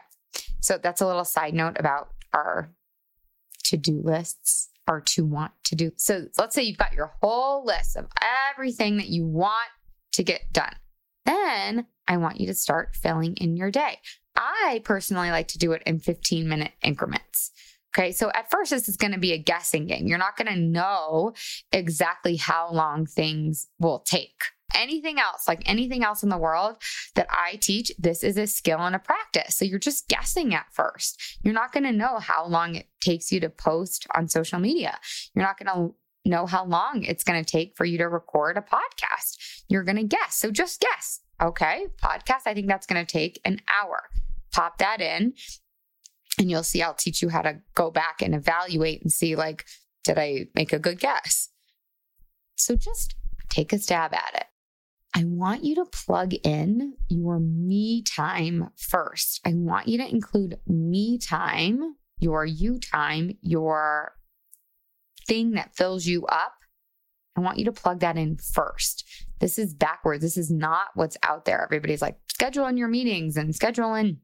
So 0.61 0.77
that's 0.77 1.01
a 1.01 1.07
little 1.07 1.25
side 1.25 1.53
note 1.53 1.77
about 1.79 2.09
our 2.33 2.73
to 3.65 3.77
do 3.77 4.01
lists 4.03 4.69
or 4.87 5.01
to 5.01 5.23
want 5.23 5.51
to 5.65 5.75
do. 5.75 5.91
So 5.97 6.25
let's 6.37 6.55
say 6.55 6.63
you've 6.63 6.77
got 6.77 6.93
your 6.93 7.13
whole 7.21 7.63
list 7.63 7.95
of 7.95 8.07
everything 8.51 8.97
that 8.97 9.07
you 9.07 9.25
want 9.25 9.69
to 10.13 10.23
get 10.23 10.51
done. 10.51 10.75
Then 11.25 11.85
I 12.07 12.17
want 12.17 12.39
you 12.39 12.47
to 12.47 12.55
start 12.55 12.95
filling 12.95 13.35
in 13.37 13.55
your 13.55 13.69
day. 13.69 13.99
I 14.35 14.81
personally 14.83 15.31
like 15.31 15.47
to 15.49 15.57
do 15.57 15.71
it 15.73 15.83
in 15.85 15.99
15 15.99 16.47
minute 16.47 16.71
increments. 16.83 17.51
Okay. 17.97 18.11
So 18.11 18.31
at 18.33 18.51
first, 18.51 18.71
this 18.71 18.87
is 18.87 18.97
going 18.97 19.13
to 19.13 19.19
be 19.19 19.33
a 19.33 19.37
guessing 19.37 19.87
game. 19.87 20.07
You're 20.07 20.17
not 20.17 20.37
going 20.37 20.53
to 20.53 20.59
know 20.59 21.33
exactly 21.71 22.35
how 22.35 22.71
long 22.71 23.05
things 23.05 23.67
will 23.79 23.99
take. 23.99 24.41
Anything 24.75 25.19
else, 25.19 25.47
like 25.47 25.63
anything 25.65 26.03
else 26.03 26.21
in 26.21 26.29
the 26.29 26.37
world 26.37 26.75
that 27.15 27.27
I 27.31 27.55
teach, 27.55 27.91
this 27.97 28.23
is 28.23 28.37
a 28.37 28.45
skill 28.45 28.79
and 28.79 28.95
a 28.95 28.99
practice. 28.99 29.57
So 29.57 29.65
you're 29.65 29.79
just 29.79 30.07
guessing 30.07 30.53
at 30.53 30.67
first. 30.71 31.39
You're 31.43 31.55
not 31.55 31.71
going 31.71 31.83
to 31.85 31.91
know 31.91 32.19
how 32.19 32.45
long 32.45 32.75
it 32.75 32.85
takes 33.01 33.31
you 33.31 33.39
to 33.39 33.49
post 33.49 34.05
on 34.15 34.27
social 34.27 34.59
media. 34.59 34.99
You're 35.33 35.45
not 35.45 35.57
going 35.57 35.75
to 35.75 35.95
know 36.29 36.45
how 36.45 36.65
long 36.65 37.03
it's 37.03 37.23
going 37.23 37.43
to 37.43 37.51
take 37.51 37.75
for 37.75 37.85
you 37.85 37.97
to 37.97 38.07
record 38.07 38.57
a 38.57 38.61
podcast. 38.61 39.63
You're 39.67 39.83
going 39.83 39.97
to 39.97 40.03
guess. 40.03 40.35
So 40.35 40.51
just 40.51 40.79
guess. 40.79 41.21
Okay. 41.41 41.87
Podcast, 42.03 42.41
I 42.45 42.53
think 42.53 42.67
that's 42.67 42.85
going 42.85 43.03
to 43.03 43.11
take 43.11 43.41
an 43.43 43.59
hour. 43.67 44.09
Pop 44.51 44.77
that 44.79 45.01
in 45.01 45.33
and 46.37 46.49
you'll 46.49 46.63
see 46.63 46.81
I'll 46.81 46.93
teach 46.93 47.21
you 47.21 47.29
how 47.29 47.41
to 47.41 47.59
go 47.75 47.91
back 47.91 48.21
and 48.21 48.33
evaluate 48.33 49.01
and 49.01 49.11
see 49.11 49.35
like, 49.35 49.65
did 50.03 50.17
I 50.17 50.47
make 50.55 50.73
a 50.73 50.79
good 50.79 50.99
guess? 50.99 51.49
So 52.55 52.75
just 52.75 53.15
take 53.49 53.73
a 53.73 53.79
stab 53.79 54.13
at 54.13 54.31
it. 54.35 54.45
I 55.15 55.23
want 55.25 55.63
you 55.63 55.75
to 55.75 55.85
plug 55.85 56.33
in 56.43 56.93
your 57.09 57.39
me 57.39 58.03
time 58.03 58.69
first. 58.77 59.41
I 59.45 59.53
want 59.53 59.87
you 59.87 59.97
to 59.97 60.07
include 60.07 60.59
me 60.67 61.17
time, 61.17 61.95
your 62.19 62.45
you 62.45 62.79
time, 62.79 63.31
your 63.41 64.13
thing 65.27 65.51
that 65.51 65.75
fills 65.75 66.05
you 66.05 66.25
up. 66.27 66.53
I 67.35 67.41
want 67.41 67.57
you 67.57 67.65
to 67.65 67.71
plug 67.71 68.01
that 68.01 68.17
in 68.17 68.37
first. 68.37 69.03
This 69.39 69.57
is 69.57 69.73
backwards. 69.73 70.21
This 70.21 70.37
is 70.37 70.51
not 70.51 70.87
what's 70.93 71.17
out 71.23 71.45
there. 71.45 71.63
Everybody's 71.63 72.01
like, 72.01 72.17
schedule 72.27 72.67
in 72.67 72.77
your 72.77 72.87
meetings 72.87 73.35
and 73.35 73.55
schedule 73.55 73.95
in 73.95 74.19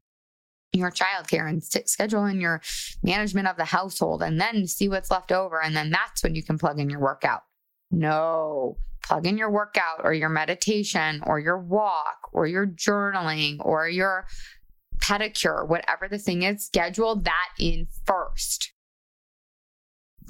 your 0.76 0.90
childcare 0.90 1.48
and 1.48 1.62
schedule 1.62 2.26
in 2.26 2.40
your 2.40 2.60
management 3.02 3.48
of 3.48 3.56
the 3.56 3.64
household 3.64 4.22
and 4.22 4.40
then 4.40 4.66
see 4.66 4.88
what's 4.88 5.10
left 5.10 5.32
over. 5.32 5.60
And 5.60 5.76
then 5.76 5.90
that's 5.90 6.22
when 6.22 6.34
you 6.34 6.42
can 6.42 6.58
plug 6.58 6.78
in 6.78 6.90
your 6.90 7.00
workout. 7.00 7.42
No, 7.90 8.76
plug 9.02 9.26
in 9.26 9.38
your 9.38 9.50
workout 9.50 10.00
or 10.02 10.12
your 10.12 10.28
meditation 10.28 11.22
or 11.26 11.38
your 11.38 11.58
walk 11.58 12.28
or 12.32 12.46
your 12.46 12.66
journaling 12.66 13.56
or 13.60 13.88
your 13.88 14.26
pedicure, 14.98 15.66
whatever 15.66 16.08
the 16.08 16.18
thing 16.18 16.42
is, 16.42 16.64
schedule 16.66 17.16
that 17.16 17.48
in 17.58 17.86
first. 18.04 18.72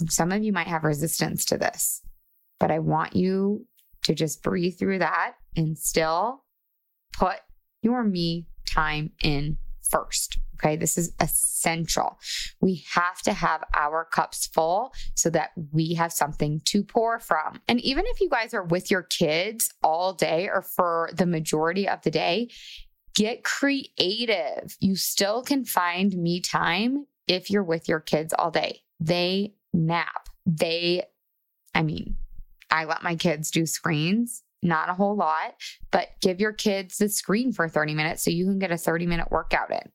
Some 0.09 0.33
of 0.33 0.43
you 0.43 0.53
might 0.53 0.67
have 0.67 0.85
resistance 0.85 1.45
to 1.47 1.57
this, 1.57 2.03
but 2.61 2.71
I 2.71 2.81
want 2.81 3.17
you 3.17 3.67
to 4.03 4.15
just 4.15 4.43
breathe 4.43 4.79
through 4.79 4.99
that 4.99 5.35
and 5.57 5.79
still 5.79 6.45
put 7.13 7.37
your 7.83 8.05
me 8.05 8.47
time 8.69 9.13
in 9.23 9.57
first. 9.87 10.39
Okay. 10.55 10.77
This 10.77 10.97
is 10.97 11.13
essential. 11.21 12.19
We 12.61 12.85
have 12.95 13.21
to 13.23 13.33
have 13.33 13.63
our 13.75 14.07
cups 14.07 14.47
full 14.47 14.93
so 15.15 15.29
that 15.31 15.51
we 15.71 15.95
have 15.95 16.13
something 16.13 16.61
to 16.67 16.83
pour 16.83 17.19
from. 17.19 17.61
And 17.69 17.81
even 17.81 18.05
if 18.07 18.21
you 18.21 18.31
guys 18.31 18.55
are 18.55 18.65
with 18.65 18.91
your 18.91 19.03
kids 19.03 19.73
all 19.83 20.15
day 20.15 20.49
or 20.49 20.63
for 20.63 21.11
the 21.13 21.27
majority 21.27 21.89
of 21.89 22.01
the 22.03 22.11
day, 22.11 22.49
get 23.15 23.45
creative. 23.45 24.77
You 24.81 24.97
still 24.97 25.43
can 25.43 25.65
find 25.65 26.17
me 26.17 26.41
time 26.41 27.07
if 27.29 27.51
you're 27.51 27.65
with 27.65 27.89
your 27.89 28.01
kids 28.01 28.35
all 28.39 28.51
day. 28.51 28.81
They 29.01 29.55
nap. 29.73 30.29
They, 30.47 31.03
I 31.75 31.83
mean, 31.83 32.17
I 32.71 32.85
let 32.85 33.03
my 33.03 33.17
kids 33.17 33.51
do 33.51 33.67
screens 33.67 34.43
not 34.63 34.89
a 34.89 34.95
whole 34.95 35.17
lot, 35.17 35.55
but 35.91 36.09
give 36.21 36.41
your 36.41 36.53
kids 36.53 36.97
the 36.97 37.09
screen 37.09 37.53
for 37.53 37.69
30 37.69 37.95
minutes 37.95 38.25
so 38.25 38.31
you 38.31 38.45
can 38.45 38.59
get 38.59 38.73
a 38.73 38.77
30 38.77 39.07
minute 39.07 39.31
workout 39.31 39.71
in. 39.71 39.93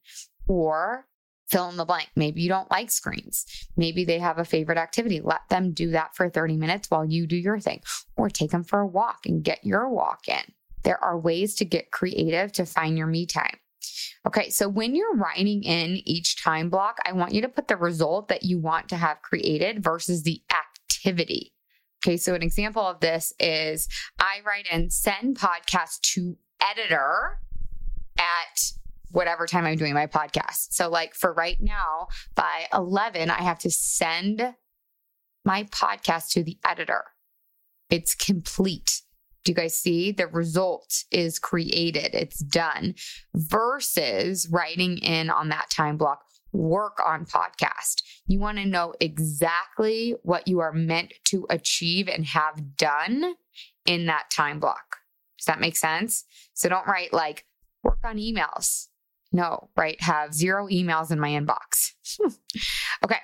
Or 0.47 1.07
fill 1.49 1.69
in 1.69 1.77
the 1.77 1.85
blank. 1.85 2.09
Maybe 2.15 2.41
you 2.41 2.49
don't 2.49 2.71
like 2.71 2.89
screens. 2.89 3.45
Maybe 3.75 4.05
they 4.05 4.19
have 4.19 4.39
a 4.39 4.45
favorite 4.45 4.77
activity. 4.77 5.19
Let 5.21 5.41
them 5.49 5.73
do 5.73 5.91
that 5.91 6.15
for 6.15 6.29
30 6.29 6.55
minutes 6.55 6.89
while 6.89 7.05
you 7.05 7.27
do 7.27 7.35
your 7.35 7.59
thing, 7.59 7.81
or 8.15 8.29
take 8.29 8.51
them 8.51 8.63
for 8.63 8.79
a 8.79 8.87
walk 8.87 9.25
and 9.25 9.43
get 9.43 9.63
your 9.63 9.89
walk 9.89 10.27
in. 10.27 10.41
There 10.83 11.03
are 11.03 11.19
ways 11.19 11.55
to 11.55 11.65
get 11.65 11.91
creative 11.91 12.53
to 12.53 12.65
find 12.65 12.97
your 12.97 13.07
me 13.07 13.25
time. 13.25 13.57
Okay, 14.25 14.49
so 14.49 14.69
when 14.69 14.95
you're 14.95 15.15
writing 15.15 15.63
in 15.63 16.01
each 16.05 16.41
time 16.41 16.69
block, 16.69 16.99
I 17.05 17.11
want 17.11 17.33
you 17.33 17.41
to 17.41 17.49
put 17.49 17.67
the 17.67 17.75
result 17.75 18.29
that 18.29 18.43
you 18.43 18.59
want 18.59 18.89
to 18.89 18.95
have 18.95 19.21
created 19.21 19.83
versus 19.83 20.23
the 20.23 20.41
activity. 20.51 21.53
Okay, 22.03 22.17
so 22.17 22.33
an 22.33 22.41
example 22.41 22.81
of 22.81 22.99
this 22.99 23.31
is 23.39 23.87
I 24.19 24.39
write 24.43 24.65
in 24.71 24.89
send 24.89 25.37
podcast 25.37 26.01
to 26.13 26.35
editor 26.59 27.39
at 28.17 28.71
whatever 29.11 29.45
time 29.45 29.65
I'm 29.65 29.77
doing 29.77 29.93
my 29.93 30.07
podcast. 30.07 30.71
So, 30.73 30.89
like 30.89 31.13
for 31.13 31.31
right 31.31 31.57
now, 31.59 32.07
by 32.33 32.65
11, 32.73 33.29
I 33.29 33.43
have 33.43 33.59
to 33.59 33.69
send 33.69 34.55
my 35.45 35.63
podcast 35.65 36.31
to 36.31 36.43
the 36.43 36.57
editor. 36.67 37.03
It's 37.91 38.15
complete. 38.15 39.01
Do 39.43 39.51
you 39.51 39.55
guys 39.55 39.77
see? 39.77 40.11
The 40.11 40.27
result 40.27 41.03
is 41.11 41.37
created, 41.37 42.15
it's 42.15 42.39
done 42.39 42.95
versus 43.35 44.47
writing 44.51 44.97
in 44.99 45.29
on 45.29 45.49
that 45.49 45.69
time 45.69 45.97
block 45.97 46.21
work 46.53 46.99
on 47.05 47.25
podcast. 47.25 48.03
You 48.27 48.39
want 48.39 48.57
to 48.57 48.65
know 48.65 48.93
exactly 48.99 50.15
what 50.23 50.47
you 50.47 50.59
are 50.59 50.73
meant 50.73 51.13
to 51.25 51.45
achieve 51.49 52.07
and 52.07 52.25
have 52.25 52.77
done 52.77 53.35
in 53.85 54.05
that 54.07 54.29
time 54.31 54.59
block. 54.59 54.97
Does 55.37 55.45
that 55.45 55.59
make 55.59 55.75
sense? 55.75 56.25
So 56.53 56.69
don't 56.69 56.87
write 56.87 57.13
like 57.13 57.45
work 57.83 57.99
on 58.03 58.17
emails. 58.17 58.87
No, 59.31 59.69
right? 59.77 59.99
Have 60.01 60.33
zero 60.33 60.67
emails 60.67 61.11
in 61.11 61.19
my 61.19 61.29
inbox. 61.29 61.93
okay. 63.03 63.19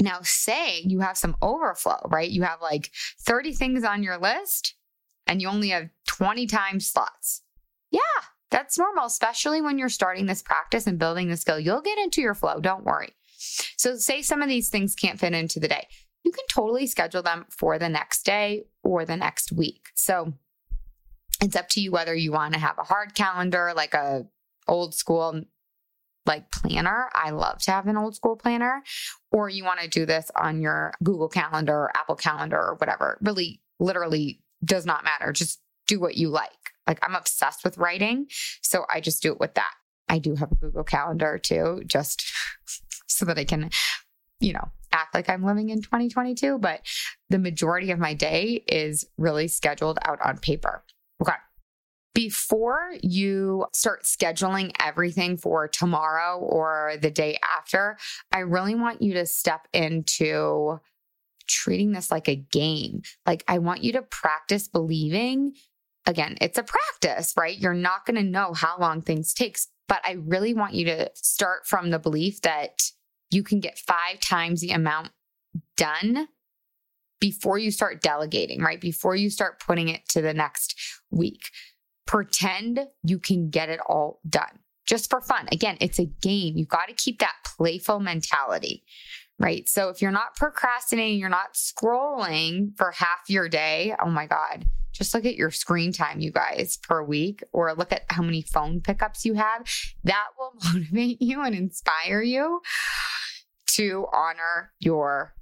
Now, 0.00 0.20
say 0.22 0.80
you 0.80 1.00
have 1.00 1.16
some 1.16 1.36
overflow, 1.42 2.00
right? 2.10 2.28
You 2.28 2.42
have 2.42 2.60
like 2.60 2.90
30 3.20 3.52
things 3.52 3.84
on 3.84 4.02
your 4.02 4.18
list 4.18 4.74
and 5.26 5.40
you 5.40 5.48
only 5.48 5.68
have 5.68 5.90
20 6.08 6.46
time 6.46 6.80
slots. 6.80 7.42
That's 8.50 8.78
normal, 8.78 9.06
especially 9.06 9.60
when 9.60 9.78
you're 9.78 9.88
starting 9.88 10.26
this 10.26 10.42
practice 10.42 10.86
and 10.86 10.98
building 10.98 11.28
the 11.28 11.36
skill. 11.36 11.60
You'll 11.60 11.82
get 11.82 11.98
into 11.98 12.20
your 12.20 12.34
flow. 12.34 12.60
Don't 12.60 12.84
worry. 12.84 13.14
So, 13.76 13.96
say 13.96 14.22
some 14.22 14.42
of 14.42 14.48
these 14.48 14.68
things 14.68 14.94
can't 14.94 15.18
fit 15.18 15.32
into 15.34 15.60
the 15.60 15.68
day. 15.68 15.86
You 16.24 16.32
can 16.32 16.44
totally 16.50 16.86
schedule 16.86 17.22
them 17.22 17.46
for 17.48 17.78
the 17.78 17.88
next 17.88 18.24
day 18.24 18.64
or 18.82 19.04
the 19.04 19.16
next 19.16 19.52
week. 19.52 19.86
So, 19.94 20.34
it's 21.40 21.56
up 21.56 21.68
to 21.70 21.80
you 21.80 21.90
whether 21.90 22.14
you 22.14 22.32
want 22.32 22.54
to 22.54 22.60
have 22.60 22.78
a 22.78 22.84
hard 22.84 23.14
calendar, 23.14 23.72
like 23.74 23.94
a 23.94 24.26
old 24.68 24.94
school 24.94 25.42
like 26.26 26.50
planner. 26.50 27.08
I 27.14 27.30
love 27.30 27.58
to 27.62 27.70
have 27.70 27.86
an 27.86 27.96
old 27.96 28.14
school 28.14 28.36
planner, 28.36 28.82
or 29.32 29.48
you 29.48 29.64
want 29.64 29.80
to 29.80 29.88
do 29.88 30.06
this 30.06 30.30
on 30.36 30.60
your 30.60 30.92
Google 31.02 31.28
Calendar 31.28 31.74
or 31.74 31.96
Apple 31.96 32.16
Calendar 32.16 32.58
or 32.58 32.74
whatever. 32.74 33.18
Really, 33.22 33.62
literally 33.78 34.42
does 34.64 34.84
not 34.84 35.04
matter. 35.04 35.32
Just 35.32 35.60
do 35.86 35.98
what 35.98 36.16
you 36.16 36.28
like. 36.28 36.50
Like 36.90 36.98
I'm 37.04 37.14
obsessed 37.14 37.62
with 37.62 37.78
writing. 37.78 38.26
So 38.62 38.84
I 38.92 39.00
just 39.00 39.22
do 39.22 39.30
it 39.30 39.38
with 39.38 39.54
that. 39.54 39.70
I 40.08 40.18
do 40.18 40.34
have 40.34 40.50
a 40.50 40.56
Google 40.56 40.82
Calendar 40.82 41.38
too, 41.38 41.82
just 41.86 42.24
so 43.06 43.24
that 43.26 43.38
I 43.38 43.44
can, 43.44 43.70
you 44.40 44.52
know, 44.52 44.68
act 44.90 45.14
like 45.14 45.30
I'm 45.30 45.44
living 45.44 45.68
in 45.68 45.82
2022. 45.82 46.58
But 46.58 46.80
the 47.28 47.38
majority 47.38 47.92
of 47.92 48.00
my 48.00 48.12
day 48.12 48.64
is 48.66 49.04
really 49.16 49.46
scheduled 49.46 50.00
out 50.04 50.18
on 50.20 50.38
paper. 50.38 50.82
Okay. 51.22 51.32
Before 52.12 52.90
you 53.04 53.66
start 53.72 54.02
scheduling 54.02 54.72
everything 54.80 55.36
for 55.36 55.68
tomorrow 55.68 56.38
or 56.40 56.94
the 57.00 57.10
day 57.12 57.38
after, 57.56 57.98
I 58.32 58.40
really 58.40 58.74
want 58.74 59.00
you 59.00 59.14
to 59.14 59.26
step 59.26 59.68
into 59.72 60.80
treating 61.46 61.92
this 61.92 62.10
like 62.10 62.28
a 62.28 62.34
game. 62.34 63.02
Like, 63.26 63.44
I 63.46 63.58
want 63.58 63.84
you 63.84 63.92
to 63.92 64.02
practice 64.02 64.66
believing 64.66 65.52
again, 66.06 66.36
it's 66.40 66.58
a 66.58 66.62
practice, 66.62 67.34
right? 67.36 67.58
You're 67.58 67.74
not 67.74 68.06
going 68.06 68.16
to 68.16 68.22
know 68.22 68.52
how 68.54 68.76
long 68.78 69.02
things 69.02 69.32
takes, 69.34 69.68
but 69.88 70.00
I 70.04 70.12
really 70.12 70.54
want 70.54 70.74
you 70.74 70.84
to 70.86 71.10
start 71.14 71.66
from 71.66 71.90
the 71.90 71.98
belief 71.98 72.40
that 72.42 72.82
you 73.30 73.42
can 73.42 73.60
get 73.60 73.78
five 73.78 74.20
times 74.20 74.60
the 74.60 74.70
amount 74.70 75.10
done 75.76 76.28
before 77.20 77.58
you 77.58 77.70
start 77.70 78.02
delegating, 78.02 78.60
right? 78.60 78.80
Before 78.80 79.14
you 79.14 79.30
start 79.30 79.60
putting 79.60 79.88
it 79.88 80.08
to 80.08 80.22
the 80.22 80.34
next 80.34 80.74
week. 81.10 81.50
Pretend 82.06 82.80
you 83.04 83.18
can 83.18 83.50
get 83.50 83.68
it 83.68 83.78
all 83.86 84.20
done 84.28 84.60
just 84.86 85.08
for 85.08 85.20
fun. 85.20 85.46
Again, 85.52 85.76
it's 85.80 86.00
a 86.00 86.06
game. 86.06 86.56
You've 86.56 86.68
got 86.68 86.88
to 86.88 86.94
keep 86.94 87.20
that 87.20 87.34
playful 87.44 88.00
mentality, 88.00 88.82
right? 89.38 89.68
So 89.68 89.88
if 89.90 90.02
you're 90.02 90.10
not 90.10 90.34
procrastinating, 90.34 91.18
you're 91.18 91.28
not 91.28 91.54
scrolling 91.54 92.76
for 92.76 92.90
half 92.90 93.20
your 93.28 93.48
day, 93.48 93.94
oh 94.02 94.10
my 94.10 94.26
God, 94.26 94.64
just 95.00 95.14
look 95.14 95.24
at 95.24 95.34
your 95.34 95.50
screen 95.50 95.92
time, 95.92 96.20
you 96.20 96.30
guys, 96.30 96.76
per 96.76 97.02
week, 97.02 97.42
or 97.54 97.72
look 97.72 97.90
at 97.90 98.04
how 98.10 98.22
many 98.22 98.42
phone 98.42 98.82
pickups 98.82 99.24
you 99.24 99.32
have. 99.32 99.66
That 100.04 100.26
will 100.38 100.52
motivate 100.74 101.22
you 101.22 101.42
and 101.42 101.54
inspire 101.54 102.20
you 102.20 102.60
to 103.68 104.06
honor 104.12 104.74
your 104.78 105.34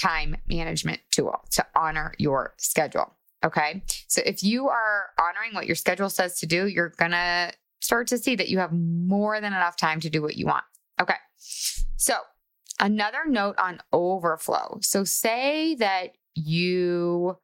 time 0.00 0.36
management 0.48 1.00
tool, 1.10 1.34
to 1.50 1.66
honor 1.74 2.12
your 2.18 2.54
schedule. 2.58 3.12
Okay. 3.44 3.82
So 4.06 4.22
if 4.24 4.44
you 4.44 4.68
are 4.68 5.06
honoring 5.20 5.52
what 5.52 5.66
your 5.66 5.74
schedule 5.74 6.08
says 6.08 6.38
to 6.38 6.46
do, 6.46 6.68
you're 6.68 6.90
going 6.90 7.10
to 7.10 7.52
start 7.80 8.06
to 8.08 8.18
see 8.18 8.36
that 8.36 8.48
you 8.48 8.60
have 8.60 8.72
more 8.72 9.40
than 9.40 9.52
enough 9.52 9.76
time 9.76 9.98
to 9.98 10.10
do 10.10 10.22
what 10.22 10.36
you 10.36 10.46
want. 10.46 10.64
Okay. 11.00 11.16
So 11.96 12.14
another 12.78 13.24
note 13.26 13.56
on 13.58 13.80
overflow. 13.92 14.78
So 14.80 15.02
say 15.02 15.74
that 15.74 16.12
you 16.36 17.38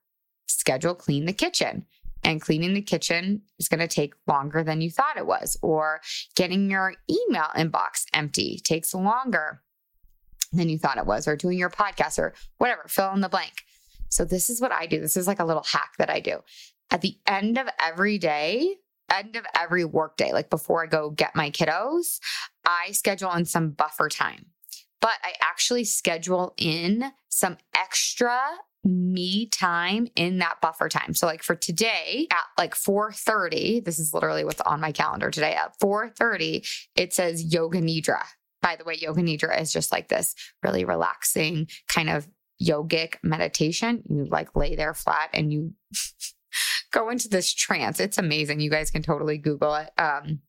schedule 0.59 0.95
clean 0.95 1.25
the 1.27 1.33
kitchen 1.33 1.87
and 2.25 2.41
cleaning 2.41 2.75
the 2.75 2.83
kitchen 2.83 3.43
is 3.59 3.69
going 3.69 3.81
to 3.81 3.89
take 3.89 4.15
longer 4.27 4.63
than 4.63 4.81
you 4.81 4.91
thought 4.91 5.17
it 5.17 5.27
was, 5.27 5.57
or 5.63 6.01
getting 6.37 6.71
your 6.71 6.95
email 7.11 7.49
inbox 7.57 8.05
empty 8.15 8.61
takes 8.63 8.95
longer 8.95 9.61
than 10.53 10.69
you 10.69 10.79
thought 10.79 10.99
it 10.99 11.07
was, 11.07 11.27
or 11.27 11.37
doing 11.37 11.59
your 11.59 11.71
podcast 11.71 12.19
or 12.19 12.35
whatever, 12.59 12.85
fill 12.87 13.13
in 13.13 13.21
the 13.21 13.29
blank. 13.29 13.53
So, 14.09 14.25
this 14.25 14.51
is 14.51 14.61
what 14.61 14.73
I 14.73 14.87
do. 14.87 15.01
This 15.01 15.17
is 15.17 15.27
like 15.27 15.41
a 15.41 15.45
little 15.45 15.65
hack 15.65 15.93
that 15.99 16.11
I 16.11 16.21
do. 16.21 16.41
At 16.91 17.01
the 17.01 17.17
end 17.27 17.59
of 17.59 17.67
every 17.81 18.19
day, 18.19 18.77
end 19.11 19.37
of 19.37 19.45
every 19.59 19.85
workday, 19.85 20.33
like 20.33 20.51
before 20.51 20.85
I 20.85 20.87
go 20.87 21.11
get 21.11 21.35
my 21.35 21.51
kiddos, 21.51 22.19
I 22.67 22.93
schedule 22.93 23.33
in 23.33 23.47
some 23.47 23.71
buffer 23.71 24.09
time. 24.09 24.47
But 25.01 25.15
I 25.25 25.33
actually 25.43 25.85
schedule 25.85 26.55
in 26.57 27.13
some 27.29 27.57
extra 27.77 28.39
me 28.85 29.47
time 29.47 30.09
in 30.17 30.39
that 30.39 30.61
buffer 30.61 30.89
time. 30.89 31.15
So 31.15 31.27
like 31.27 31.43
for 31.43 31.55
today 31.55 32.27
at 32.31 32.45
like 32.59 32.75
4:30, 32.75 33.85
this 33.85 33.99
is 33.99 34.13
literally 34.13 34.45
what's 34.45 34.61
on 34.63 34.81
my 34.81 34.93
calendar 34.93 35.31
today 35.31 35.55
at 35.55 35.79
4:30, 35.81 36.67
it 36.97 37.13
says 37.13 37.53
yoga 37.53 37.81
nidra. 37.81 38.23
By 38.61 38.77
the 38.77 38.85
way, 38.85 38.95
yoga 38.95 39.23
nidra 39.23 39.61
is 39.61 39.73
just 39.73 39.93
like 39.93 40.09
this 40.09 40.35
really 40.63 40.85
relaxing 40.85 41.69
kind 41.89 42.11
of 42.11 42.29
yogic 42.63 43.15
meditation. 43.23 44.03
You 44.09 44.25
like 44.25 44.55
lay 44.57 44.77
there 44.77 44.95
flat 44.95 45.31
and 45.33 45.53
you 45.53 45.75
go 46.93 47.11
into 47.11 47.29
this 47.29 47.53
trance. 47.53 48.01
It's 48.01 48.19
amazing. 48.19 48.61
You 48.61 48.71
guys 48.71 48.91
can 48.91 49.03
totally 49.03 49.39
Google 49.39 49.75
it. 49.75 49.91
Um, 49.99 50.41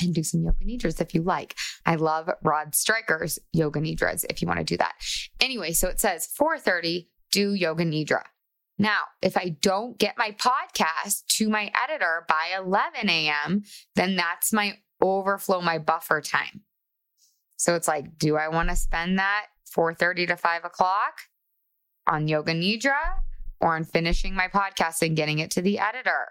and 0.00 0.14
do 0.14 0.22
some 0.22 0.44
yoga 0.44 0.64
nidras 0.64 1.00
if 1.00 1.12
you 1.12 1.22
like. 1.22 1.56
I 1.84 1.96
love 1.96 2.30
Rod 2.42 2.74
Stryker's 2.74 3.40
yoga 3.52 3.80
nidras 3.80 4.24
if 4.30 4.40
you 4.40 4.46
want 4.46 4.60
to 4.60 4.64
do 4.64 4.76
that. 4.76 4.94
Anyway, 5.40 5.72
so 5.72 5.88
it 5.88 5.98
says 5.98 6.28
4:30 6.40 7.08
do 7.30 7.54
yoga 7.54 7.84
nidra. 7.84 8.22
Now, 8.78 9.00
if 9.22 9.36
I 9.36 9.56
don't 9.60 9.98
get 9.98 10.16
my 10.16 10.32
podcast 10.32 11.26
to 11.36 11.48
my 11.48 11.70
editor 11.84 12.24
by 12.28 12.56
11 12.56 13.10
a.m., 13.10 13.64
then 13.96 14.14
that's 14.14 14.52
my 14.52 14.78
overflow, 15.02 15.60
my 15.60 15.78
buffer 15.78 16.20
time. 16.20 16.62
So 17.56 17.74
it's 17.74 17.88
like, 17.88 18.18
do 18.18 18.36
I 18.36 18.48
want 18.48 18.68
to 18.68 18.76
spend 18.76 19.18
that 19.18 19.46
4:30 19.76 20.28
to 20.28 20.36
5 20.36 20.64
o'clock 20.64 21.18
on 22.06 22.28
yoga 22.28 22.54
nidra 22.54 22.98
or 23.60 23.74
on 23.74 23.84
finishing 23.84 24.34
my 24.34 24.46
podcast 24.46 25.02
and 25.02 25.16
getting 25.16 25.40
it 25.40 25.50
to 25.52 25.62
the 25.62 25.80
editor? 25.80 26.28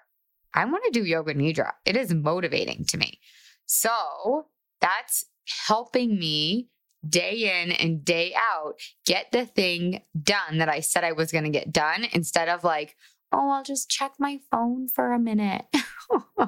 I 0.53 0.63
want 0.65 0.85
to 0.85 0.91
do 0.91 1.05
yoga 1.05 1.33
nidra. 1.33 1.73
It 1.85 1.97
is 1.97 2.13
motivating 2.13 2.85
to 2.85 2.97
me. 2.97 3.19
So 3.65 4.47
that's 4.79 5.25
helping 5.67 6.17
me 6.17 6.69
day 7.07 7.61
in 7.61 7.71
and 7.71 8.03
day 8.03 8.33
out 8.35 8.73
get 9.05 9.31
the 9.31 9.45
thing 9.45 10.01
done 10.21 10.57
that 10.57 10.69
I 10.69 10.79
said 10.79 11.03
I 11.03 11.11
was 11.11 11.31
going 11.31 11.43
to 11.43 11.49
get 11.49 11.71
done 11.71 12.05
instead 12.11 12.49
of 12.49 12.63
like, 12.63 12.95
oh, 13.31 13.51
I'll 13.51 13.63
just 13.63 13.89
check 13.89 14.13
my 14.19 14.39
phone 14.49 14.87
for 14.87 15.13
a 15.13 15.19
minute. 15.19 15.65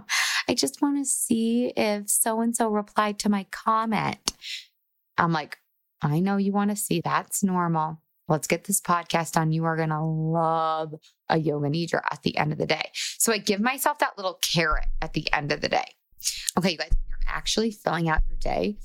I 0.48 0.53
just 0.56 0.82
want 0.82 0.98
to 0.98 1.06
see 1.06 1.74
if 1.75 2.10
so 2.10 2.41
and 2.41 2.56
so 2.56 2.70
replied 2.70 3.20
to 3.20 3.29
my 3.29 3.46
comment. 3.51 4.34
I'm 5.18 5.32
like, 5.32 5.58
I 6.01 6.20
know 6.20 6.38
you 6.38 6.51
want 6.51 6.72
to 6.72 6.75
see. 6.75 7.01
That's 7.03 7.44
normal. 7.44 8.01
Let's 8.27 8.48
get 8.48 8.63
this 8.63 8.79
podcast 8.79 9.36
on. 9.38 9.51
You 9.51 9.65
are 9.65 9.75
going 9.75 9.89
to 9.89 10.01
love 10.01 10.94
a 11.29 11.38
yoga 11.38 11.67
nidra 11.67 12.02
at 12.12 12.21
the 12.23 12.38
end 12.38 12.52
of 12.52 12.58
the 12.58 12.67
day. 12.67 12.91
So 13.17 13.34
I 13.34 13.39
give 13.39 13.60
myself 13.60 14.00
that 14.00 14.17
little 14.17 14.39
carrot 14.41 14.86
at 15.02 15.13
the 15.13 15.32
end 15.34 15.52
of 15.52 15.62
the 15.62 15.69
day. 15.69 15.86
Okay, 16.58 16.71
you 16.71 16.78
guys, 16.78 16.91
actually 17.30 17.72
filling 17.72 18.10
out 18.10 18.22
your 18.28 18.38
day, 18.38 18.78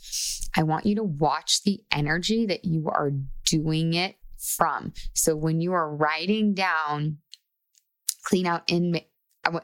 I 0.57 0.63
want 0.63 0.87
you 0.87 0.97
to 0.97 1.03
watch 1.03 1.63
the 1.65 1.81
energy 1.91 2.47
that 2.47 2.65
you 2.65 2.89
are 2.89 3.13
doing 3.47 3.95
it 3.95 4.17
from. 4.39 4.93
So 5.15 5.35
when 5.35 5.61
you 5.61 5.73
are 5.73 5.95
writing 5.95 6.55
down, 6.55 7.19
clean 8.25 8.47
out 8.47 8.63
in, 8.69 9.01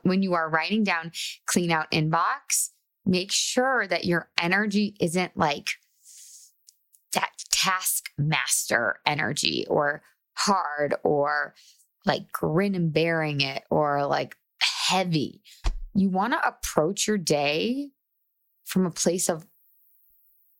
when 0.02 0.22
you 0.22 0.34
are 0.34 0.48
writing 0.48 0.84
down, 0.84 1.12
clean 1.46 1.70
out 1.70 1.90
inbox, 1.90 2.70
make 3.04 3.32
sure 3.32 3.86
that 3.86 4.04
your 4.04 4.30
energy 4.40 4.96
isn't 5.00 5.36
like 5.36 5.68
that 7.12 7.30
taskmaster 7.50 8.96
energy 9.06 9.66
or 9.68 10.02
hard 10.34 10.94
or 11.02 11.54
like 12.06 12.30
grin 12.32 12.74
and 12.74 12.92
bearing 12.92 13.40
it 13.40 13.62
or 13.70 14.06
like 14.06 14.36
heavy. 14.60 15.42
You 15.94 16.08
want 16.08 16.32
to 16.32 16.46
approach 16.46 17.06
your 17.06 17.18
day 17.18 17.90
from 18.70 18.86
a 18.86 18.90
place 18.90 19.28
of 19.28 19.46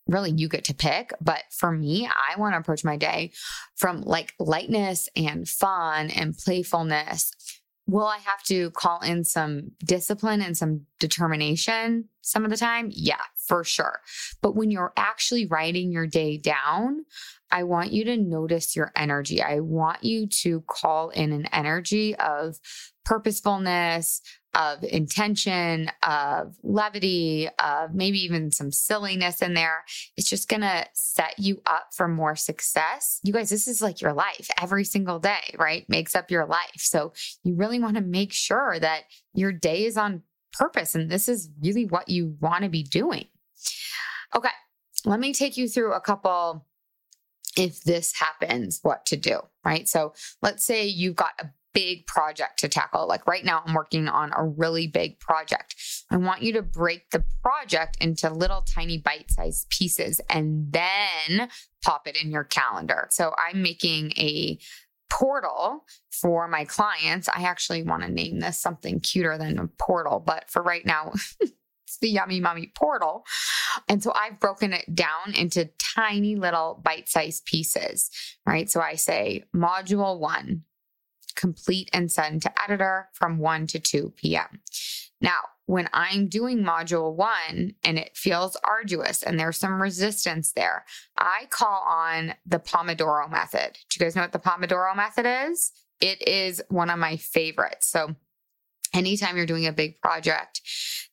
really 0.06 0.32
you 0.32 0.48
get 0.48 0.64
to 0.64 0.74
pick. 0.74 1.12
But 1.20 1.44
for 1.50 1.70
me, 1.70 2.06
I 2.08 2.38
want 2.38 2.54
to 2.54 2.58
approach 2.58 2.84
my 2.84 2.96
day 2.96 3.30
from 3.76 4.02
like 4.02 4.34
lightness 4.38 5.08
and 5.16 5.48
fun 5.48 6.10
and 6.10 6.36
playfulness. 6.36 7.32
Will 7.86 8.06
I 8.06 8.18
have 8.18 8.42
to 8.44 8.70
call 8.72 9.00
in 9.00 9.24
some 9.24 9.72
discipline 9.84 10.42
and 10.42 10.56
some 10.56 10.86
determination 10.98 12.08
some 12.22 12.44
of 12.44 12.50
the 12.50 12.56
time? 12.56 12.88
Yeah, 12.92 13.22
for 13.36 13.64
sure. 13.64 14.00
But 14.42 14.54
when 14.54 14.70
you're 14.70 14.92
actually 14.96 15.46
writing 15.46 15.90
your 15.90 16.06
day 16.06 16.36
down, 16.36 17.04
I 17.50 17.64
want 17.64 17.92
you 17.92 18.04
to 18.04 18.16
notice 18.16 18.76
your 18.76 18.92
energy. 18.96 19.42
I 19.42 19.60
want 19.60 20.04
you 20.04 20.26
to 20.42 20.62
call 20.68 21.10
in 21.10 21.32
an 21.32 21.46
energy 21.52 22.14
of 22.16 22.56
purposefulness, 23.04 24.20
of 24.54 24.82
intention, 24.82 25.90
of 26.02 26.56
levity, 26.62 27.48
of 27.58 27.94
maybe 27.94 28.18
even 28.18 28.50
some 28.50 28.72
silliness 28.72 29.42
in 29.42 29.54
there. 29.54 29.84
It's 30.16 30.28
just 30.28 30.48
going 30.48 30.62
to 30.62 30.86
set 30.92 31.38
you 31.38 31.62
up 31.66 31.88
for 31.96 32.08
more 32.08 32.36
success. 32.36 33.20
You 33.22 33.32
guys, 33.32 33.50
this 33.50 33.68
is 33.68 33.80
like 33.80 34.00
your 34.00 34.12
life 34.12 34.48
every 34.60 34.84
single 34.84 35.18
day, 35.18 35.54
right? 35.58 35.88
Makes 35.88 36.14
up 36.14 36.30
your 36.30 36.46
life. 36.46 36.78
So 36.78 37.12
you 37.42 37.54
really 37.54 37.80
want 37.80 37.96
to 37.96 38.02
make 38.02 38.32
sure 38.32 38.78
that 38.78 39.02
your 39.34 39.52
day 39.52 39.84
is 39.84 39.96
on 39.96 40.22
purpose 40.52 40.94
and 40.94 41.10
this 41.10 41.28
is 41.28 41.48
really 41.62 41.86
what 41.86 42.08
you 42.08 42.36
want 42.40 42.64
to 42.64 42.70
be 42.70 42.82
doing. 42.82 43.26
Okay, 44.34 44.48
let 45.04 45.20
me 45.20 45.32
take 45.32 45.56
you 45.56 45.68
through 45.68 45.92
a 45.92 46.00
couple 46.00 46.66
if 47.56 47.82
this 47.82 48.12
happens, 48.18 48.80
what 48.82 49.06
to 49.06 49.16
do, 49.16 49.40
right? 49.64 49.88
So 49.88 50.14
let's 50.42 50.64
say 50.64 50.86
you've 50.86 51.16
got 51.16 51.32
a 51.38 51.50
big 51.72 52.06
project 52.06 52.58
to 52.60 52.68
tackle. 52.68 53.06
Like 53.06 53.26
right 53.26 53.44
now, 53.44 53.62
I'm 53.64 53.74
working 53.74 54.08
on 54.08 54.32
a 54.36 54.44
really 54.44 54.86
big 54.86 55.20
project. 55.20 55.74
I 56.10 56.16
want 56.16 56.42
you 56.42 56.52
to 56.54 56.62
break 56.62 57.10
the 57.10 57.24
project 57.42 57.96
into 58.00 58.30
little 58.30 58.62
tiny 58.62 58.98
bite 58.98 59.30
sized 59.30 59.68
pieces 59.70 60.20
and 60.28 60.72
then 60.72 61.48
pop 61.82 62.06
it 62.06 62.20
in 62.22 62.30
your 62.30 62.44
calendar. 62.44 63.08
So 63.10 63.34
I'm 63.38 63.62
making 63.62 64.12
a 64.12 64.58
portal 65.10 65.84
for 66.10 66.48
my 66.48 66.64
clients. 66.64 67.28
I 67.28 67.42
actually 67.42 67.82
want 67.82 68.02
to 68.02 68.10
name 68.10 68.40
this 68.40 68.60
something 68.60 69.00
cuter 69.00 69.36
than 69.38 69.58
a 69.58 69.66
portal, 69.66 70.22
but 70.24 70.48
for 70.48 70.62
right 70.62 70.86
now, 70.86 71.12
the 72.00 72.08
Yummy 72.08 72.40
Mummy 72.40 72.72
portal. 72.74 73.24
And 73.88 74.02
so 74.02 74.12
I've 74.12 74.40
broken 74.40 74.72
it 74.72 74.94
down 74.94 75.34
into 75.34 75.70
tiny 75.78 76.36
little 76.36 76.80
bite 76.84 77.08
sized 77.08 77.44
pieces, 77.44 78.10
right? 78.46 78.70
So 78.70 78.80
I 78.80 78.94
say 78.94 79.44
module 79.54 80.18
one, 80.18 80.64
complete 81.34 81.90
and 81.92 82.10
send 82.10 82.42
to 82.42 82.62
editor 82.62 83.08
from 83.12 83.38
1 83.38 83.66
to 83.68 83.78
2 83.78 84.12
p.m. 84.16 84.60
Now, 85.20 85.38
when 85.66 85.88
I'm 85.92 86.26
doing 86.26 86.64
module 86.64 87.14
one 87.14 87.74
and 87.84 87.96
it 87.96 88.16
feels 88.16 88.56
arduous 88.64 89.22
and 89.22 89.38
there's 89.38 89.56
some 89.56 89.80
resistance 89.80 90.52
there, 90.52 90.84
I 91.16 91.46
call 91.50 91.84
on 91.86 92.34
the 92.44 92.58
Pomodoro 92.58 93.30
method. 93.30 93.78
Do 93.88 93.96
you 93.98 94.04
guys 94.04 94.16
know 94.16 94.22
what 94.22 94.32
the 94.32 94.40
Pomodoro 94.40 94.96
method 94.96 95.26
is? 95.48 95.70
It 96.00 96.26
is 96.26 96.60
one 96.70 96.90
of 96.90 96.98
my 96.98 97.16
favorites. 97.18 97.86
So, 97.86 98.16
anytime 98.94 99.36
you're 99.36 99.46
doing 99.46 99.66
a 99.66 99.72
big 99.72 100.00
project 100.00 100.60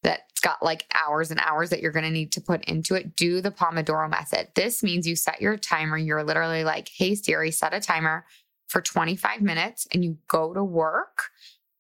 that's 0.04 0.40
got 0.42 0.64
like 0.64 0.86
hours 0.94 1.32
and 1.32 1.40
hours 1.40 1.70
that 1.70 1.82
you're 1.82 1.92
going 1.92 2.06
to 2.06 2.12
need 2.12 2.32
to 2.34 2.42
put 2.42 2.64
into 2.66 2.96
it, 2.96 3.16
do 3.16 3.42
the 3.42 3.52
Pomodoro 3.52 4.10
method. 4.10 4.48
This 4.56 4.84
means 4.84 5.08
you 5.08 5.16
set 5.16 5.42
your 5.42 5.58
timer. 5.58 5.98
You're 5.98 6.24
literally 6.24 6.64
like, 6.64 6.90
hey, 6.96 7.16
Siri, 7.16 7.52
set 7.52 7.74
a 7.74 7.80
timer 7.80 8.26
for 8.68 8.82
25 8.82 9.42
minutes 9.42 9.88
and 9.94 10.04
you 10.04 10.18
go 10.28 10.54
to 10.54 10.64
work 10.64 11.30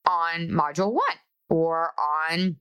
on 0.05 0.49
module 0.49 0.93
one 0.93 1.17
or 1.49 1.91
on 1.99 2.55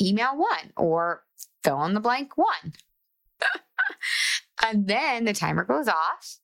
email 0.00 0.36
one 0.36 0.72
or 0.76 1.22
fill 1.64 1.84
in 1.84 1.94
the 1.94 2.00
blank 2.00 2.36
one. 2.36 2.72
and 4.64 4.86
then 4.86 5.24
the 5.24 5.32
timer 5.32 5.64
goes 5.64 5.88
off 5.88 6.38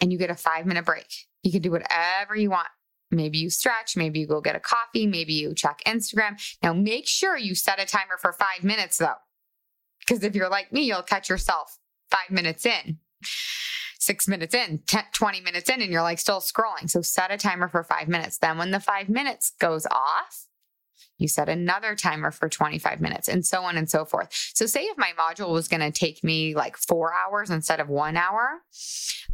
and 0.00 0.12
you 0.12 0.18
get 0.18 0.30
a 0.30 0.34
five 0.34 0.66
minute 0.66 0.84
break. 0.84 1.26
You 1.42 1.52
can 1.52 1.62
do 1.62 1.70
whatever 1.70 2.36
you 2.36 2.50
want 2.50 2.68
Maybe 3.10 3.38
you 3.38 3.50
stretch, 3.50 3.96
maybe 3.96 4.20
you 4.20 4.26
go 4.26 4.40
get 4.40 4.56
a 4.56 4.60
coffee, 4.60 5.06
maybe 5.06 5.34
you 5.34 5.54
check 5.54 5.82
Instagram. 5.86 6.40
Now 6.62 6.72
make 6.72 7.06
sure 7.06 7.36
you 7.36 7.54
set 7.54 7.80
a 7.80 7.86
timer 7.86 8.16
for 8.18 8.32
five 8.32 8.64
minutes 8.64 8.98
though. 8.98 9.14
Because 10.00 10.22
if 10.24 10.34
you're 10.34 10.50
like 10.50 10.72
me, 10.72 10.82
you'll 10.82 11.02
catch 11.02 11.28
yourself 11.28 11.78
five 12.10 12.30
minutes 12.30 12.66
in, 12.66 12.98
six 13.98 14.28
minutes 14.28 14.54
in, 14.54 14.80
10, 14.86 15.04
20 15.12 15.40
minutes 15.40 15.70
in, 15.70 15.80
and 15.80 15.90
you're 15.90 16.02
like 16.02 16.18
still 16.18 16.40
scrolling. 16.40 16.90
So 16.90 17.00
set 17.00 17.30
a 17.30 17.36
timer 17.36 17.68
for 17.68 17.82
five 17.84 18.08
minutes. 18.08 18.38
Then 18.38 18.58
when 18.58 18.70
the 18.70 18.80
five 18.80 19.08
minutes 19.08 19.52
goes 19.58 19.86
off, 19.86 20.46
you 21.18 21.28
set 21.28 21.48
another 21.48 21.94
timer 21.94 22.30
for 22.30 22.48
25 22.48 23.00
minutes 23.00 23.28
and 23.28 23.44
so 23.44 23.62
on 23.62 23.76
and 23.76 23.88
so 23.88 24.04
forth. 24.04 24.28
So, 24.54 24.66
say 24.66 24.82
if 24.82 24.98
my 24.98 25.12
module 25.18 25.50
was 25.50 25.68
going 25.68 25.80
to 25.80 25.90
take 25.90 26.24
me 26.24 26.54
like 26.54 26.76
four 26.76 27.12
hours 27.14 27.50
instead 27.50 27.80
of 27.80 27.88
one 27.88 28.16
hour, 28.16 28.62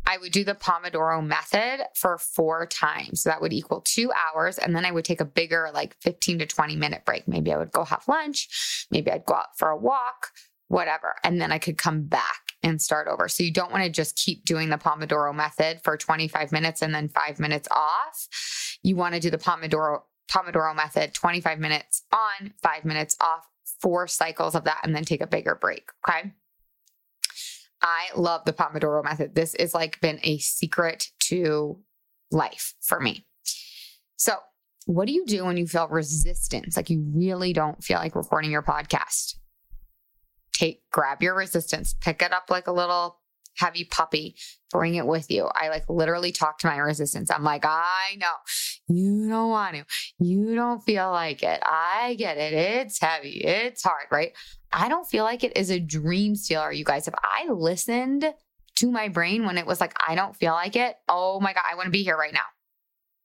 I 0.06 0.18
would 0.18 0.32
do 0.32 0.44
the 0.44 0.54
Pomodoro 0.54 1.24
method 1.24 1.86
for 1.94 2.18
four 2.18 2.66
times. 2.66 3.22
So 3.22 3.30
that 3.30 3.40
would 3.40 3.52
equal 3.52 3.80
two 3.82 4.10
hours. 4.12 4.58
And 4.58 4.74
then 4.74 4.84
I 4.84 4.90
would 4.90 5.04
take 5.04 5.20
a 5.20 5.24
bigger, 5.24 5.70
like 5.72 5.96
15 6.00 6.40
to 6.40 6.46
20 6.46 6.76
minute 6.76 7.04
break. 7.04 7.28
Maybe 7.28 7.52
I 7.52 7.58
would 7.58 7.72
go 7.72 7.84
have 7.84 8.08
lunch. 8.08 8.86
Maybe 8.90 9.10
I'd 9.10 9.26
go 9.26 9.34
out 9.34 9.56
for 9.56 9.68
a 9.68 9.76
walk, 9.76 10.28
whatever. 10.68 11.14
And 11.22 11.40
then 11.40 11.52
I 11.52 11.58
could 11.58 11.78
come 11.78 12.04
back 12.04 12.40
and 12.62 12.80
start 12.80 13.08
over. 13.08 13.28
So 13.28 13.42
you 13.42 13.52
don't 13.52 13.72
want 13.72 13.84
to 13.84 13.90
just 13.90 14.16
keep 14.16 14.44
doing 14.44 14.68
the 14.68 14.76
Pomodoro 14.76 15.34
method 15.34 15.80
for 15.82 15.96
25 15.96 16.52
minutes 16.52 16.82
and 16.82 16.94
then 16.94 17.08
five 17.08 17.38
minutes 17.38 17.68
off. 17.70 18.28
You 18.82 18.96
want 18.96 19.14
to 19.14 19.20
do 19.20 19.30
the 19.30 19.38
Pomodoro 19.38 20.00
Pomodoro 20.30 20.74
method, 20.74 21.12
25 21.12 21.58
minutes 21.58 22.02
on, 22.12 22.52
five 22.62 22.84
minutes 22.84 23.16
off, 23.20 23.46
four 23.80 24.06
cycles 24.06 24.54
of 24.54 24.64
that, 24.64 24.80
and 24.84 24.94
then 24.94 25.04
take 25.04 25.20
a 25.20 25.26
bigger 25.26 25.54
break. 25.54 25.90
Okay. 26.08 26.32
I 27.82 28.08
love 28.14 28.44
the 28.44 28.52
Pomodoro 28.52 29.02
method. 29.02 29.34
This 29.34 29.54
is 29.54 29.74
like 29.74 30.00
been 30.00 30.20
a 30.22 30.38
secret 30.38 31.08
to 31.24 31.78
life 32.30 32.74
for 32.82 33.00
me. 33.00 33.26
So, 34.16 34.34
what 34.86 35.06
do 35.06 35.12
you 35.12 35.24
do 35.26 35.44
when 35.44 35.56
you 35.56 35.66
feel 35.66 35.88
resistance? 35.88 36.76
Like 36.76 36.90
you 36.90 37.04
really 37.14 37.52
don't 37.52 37.82
feel 37.82 37.98
like 37.98 38.14
recording 38.14 38.50
your 38.50 38.62
podcast? 38.62 39.36
Take, 40.52 40.82
grab 40.90 41.22
your 41.22 41.34
resistance, 41.34 41.94
pick 42.00 42.22
it 42.22 42.32
up 42.32 42.50
like 42.50 42.66
a 42.66 42.72
little 42.72 43.19
heavy 43.56 43.84
puppy, 43.84 44.36
bring 44.70 44.94
it 44.94 45.06
with 45.06 45.30
you. 45.30 45.48
I 45.54 45.68
like 45.68 45.84
literally 45.88 46.32
talk 46.32 46.58
to 46.58 46.66
my 46.66 46.76
resistance. 46.76 47.30
I'm 47.30 47.44
like, 47.44 47.64
I 47.64 48.16
know 48.16 48.32
you 48.88 49.28
don't 49.28 49.50
want 49.50 49.76
to, 49.76 49.84
you 50.18 50.54
don't 50.54 50.82
feel 50.82 51.10
like 51.10 51.42
it. 51.42 51.62
I 51.64 52.14
get 52.18 52.38
it. 52.38 52.52
It's 52.52 53.00
heavy, 53.00 53.42
it's 53.44 53.82
hard, 53.82 54.06
right? 54.10 54.32
I 54.72 54.88
don't 54.88 55.06
feel 55.06 55.24
like 55.24 55.44
it 55.44 55.56
is 55.56 55.70
a 55.70 55.80
dream 55.80 56.36
stealer, 56.36 56.72
you 56.72 56.84
guys. 56.84 57.08
If 57.08 57.14
I 57.22 57.50
listened 57.50 58.32
to 58.76 58.90
my 58.90 59.08
brain 59.08 59.44
when 59.44 59.58
it 59.58 59.66
was 59.66 59.80
like, 59.80 59.94
I 60.06 60.14
don't 60.14 60.36
feel 60.36 60.52
like 60.52 60.76
it, 60.76 60.96
oh 61.08 61.40
my 61.40 61.52
God, 61.52 61.64
I 61.70 61.74
want 61.74 61.86
to 61.86 61.90
be 61.90 62.02
here 62.02 62.16
right 62.16 62.32
now. 62.32 62.40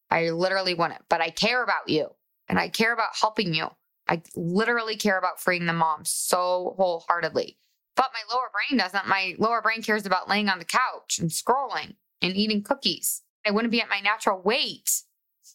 I 0.09 0.29
literally 0.29 0.73
it, 0.73 1.01
but 1.09 1.21
I 1.21 1.29
care 1.29 1.63
about 1.63 1.87
you 1.87 2.09
and 2.47 2.59
I 2.59 2.69
care 2.69 2.93
about 2.93 3.15
helping 3.19 3.53
you. 3.53 3.69
I 4.07 4.21
literally 4.35 4.97
care 4.97 5.17
about 5.17 5.41
freeing 5.41 5.65
the 5.65 5.73
mom 5.73 6.01
so 6.03 6.75
wholeheartedly. 6.77 7.57
But 7.95 8.11
my 8.13 8.33
lower 8.33 8.49
brain 8.51 8.77
doesn't. 8.79 9.07
My 9.07 9.35
lower 9.37 9.61
brain 9.61 9.81
cares 9.81 10.05
about 10.05 10.29
laying 10.29 10.49
on 10.49 10.59
the 10.59 10.65
couch 10.65 11.19
and 11.19 11.29
scrolling 11.29 11.95
and 12.21 12.35
eating 12.35 12.63
cookies. 12.63 13.21
I 13.45 13.51
wouldn't 13.51 13.71
be 13.71 13.81
at 13.81 13.89
my 13.89 13.99
natural 13.99 14.41
weight. 14.41 14.89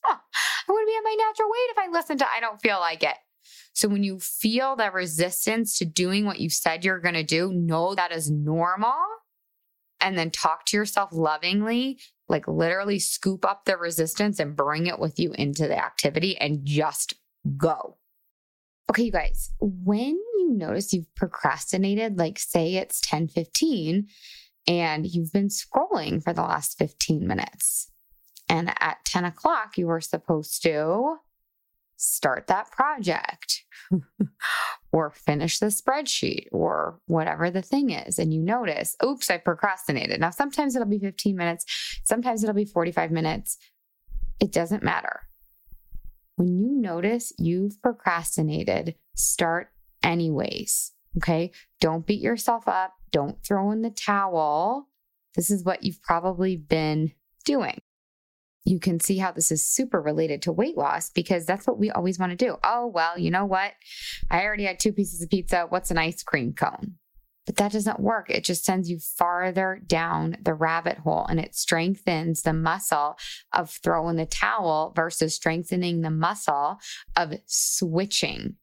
Huh. 0.02 0.16
I 0.68 0.72
wouldn't 0.72 0.88
be 0.88 0.96
at 0.96 1.04
my 1.04 1.16
natural 1.18 1.50
weight 1.50 1.70
if 1.70 1.78
I 1.78 1.88
listened 1.90 2.20
to 2.20 2.26
I 2.30 2.40
don't 2.40 2.60
feel 2.60 2.78
like 2.78 3.02
it. 3.02 3.16
So 3.72 3.88
when 3.88 4.02
you 4.02 4.18
feel 4.18 4.76
that 4.76 4.94
resistance 4.94 5.78
to 5.78 5.84
doing 5.84 6.24
what 6.24 6.40
you 6.40 6.50
said 6.50 6.84
you're 6.84 7.00
going 7.00 7.14
to 7.14 7.22
do, 7.22 7.52
know 7.52 7.94
that 7.94 8.12
is 8.12 8.30
normal 8.30 8.94
and 10.00 10.16
then 10.16 10.30
talk 10.30 10.64
to 10.66 10.76
yourself 10.76 11.10
lovingly, 11.12 11.98
like 12.28 12.48
literally 12.48 12.98
scoop 12.98 13.44
up 13.44 13.64
the 13.64 13.76
resistance 13.76 14.38
and 14.38 14.56
bring 14.56 14.86
it 14.86 14.98
with 14.98 15.18
you 15.18 15.32
into 15.34 15.68
the 15.68 15.78
activity 15.78 16.36
and 16.38 16.64
just 16.64 17.14
go. 17.56 17.96
Okay, 18.90 19.04
you 19.04 19.12
guys, 19.12 19.52
when 19.60 20.16
you 20.16 20.48
notice 20.50 20.92
you've 20.92 21.14
procrastinated, 21.14 22.18
like 22.18 22.40
say 22.40 22.74
it's 22.74 23.00
10 23.02 23.28
15 23.28 24.08
and 24.66 25.06
you've 25.06 25.32
been 25.32 25.46
scrolling 25.46 26.20
for 26.20 26.32
the 26.32 26.42
last 26.42 26.76
15 26.76 27.24
minutes, 27.24 27.92
and 28.48 28.72
at 28.80 29.04
10 29.04 29.26
o'clock, 29.26 29.78
you 29.78 29.86
were 29.86 30.00
supposed 30.00 30.60
to 30.64 31.18
start 31.94 32.48
that 32.48 32.72
project 32.72 33.62
or 34.92 35.10
finish 35.12 35.60
the 35.60 35.66
spreadsheet 35.66 36.46
or 36.50 36.98
whatever 37.06 37.48
the 37.48 37.62
thing 37.62 37.90
is. 37.90 38.18
And 38.18 38.34
you 38.34 38.42
notice, 38.42 38.96
oops, 39.04 39.30
I 39.30 39.36
procrastinated. 39.36 40.18
Now, 40.18 40.30
sometimes 40.30 40.74
it'll 40.74 40.88
be 40.88 40.98
15 40.98 41.36
minutes, 41.36 41.64
sometimes 42.02 42.42
it'll 42.42 42.56
be 42.56 42.64
45 42.64 43.12
minutes. 43.12 43.56
It 44.40 44.50
doesn't 44.50 44.82
matter. 44.82 45.29
When 46.40 46.58
you 46.58 46.70
notice 46.70 47.34
you've 47.36 47.82
procrastinated, 47.82 48.94
start 49.14 49.72
anyways. 50.02 50.92
Okay. 51.18 51.50
Don't 51.82 52.06
beat 52.06 52.22
yourself 52.22 52.66
up. 52.66 52.94
Don't 53.10 53.44
throw 53.44 53.70
in 53.72 53.82
the 53.82 53.90
towel. 53.90 54.88
This 55.36 55.50
is 55.50 55.64
what 55.64 55.82
you've 55.82 56.00
probably 56.00 56.56
been 56.56 57.12
doing. 57.44 57.82
You 58.64 58.80
can 58.80 59.00
see 59.00 59.18
how 59.18 59.32
this 59.32 59.50
is 59.50 59.66
super 59.66 60.00
related 60.00 60.40
to 60.40 60.52
weight 60.52 60.78
loss 60.78 61.10
because 61.10 61.44
that's 61.44 61.66
what 61.66 61.78
we 61.78 61.90
always 61.90 62.18
want 62.18 62.30
to 62.30 62.36
do. 62.36 62.56
Oh, 62.64 62.86
well, 62.86 63.18
you 63.18 63.30
know 63.30 63.44
what? 63.44 63.72
I 64.30 64.42
already 64.42 64.64
had 64.64 64.80
two 64.80 64.94
pieces 64.94 65.20
of 65.20 65.28
pizza. 65.28 65.66
What's 65.68 65.90
an 65.90 65.98
ice 65.98 66.22
cream 66.22 66.54
cone? 66.54 66.94
But 67.50 67.56
that 67.56 67.72
doesn't 67.72 67.98
work. 67.98 68.30
It 68.30 68.44
just 68.44 68.64
sends 68.64 68.88
you 68.88 69.00
farther 69.00 69.82
down 69.84 70.36
the 70.40 70.54
rabbit 70.54 70.98
hole 70.98 71.26
and 71.28 71.40
it 71.40 71.56
strengthens 71.56 72.42
the 72.42 72.52
muscle 72.52 73.18
of 73.52 73.70
throwing 73.82 74.14
the 74.14 74.26
towel 74.26 74.92
versus 74.94 75.34
strengthening 75.34 76.02
the 76.02 76.12
muscle 76.12 76.78
of 77.16 77.34
switching 77.46 78.54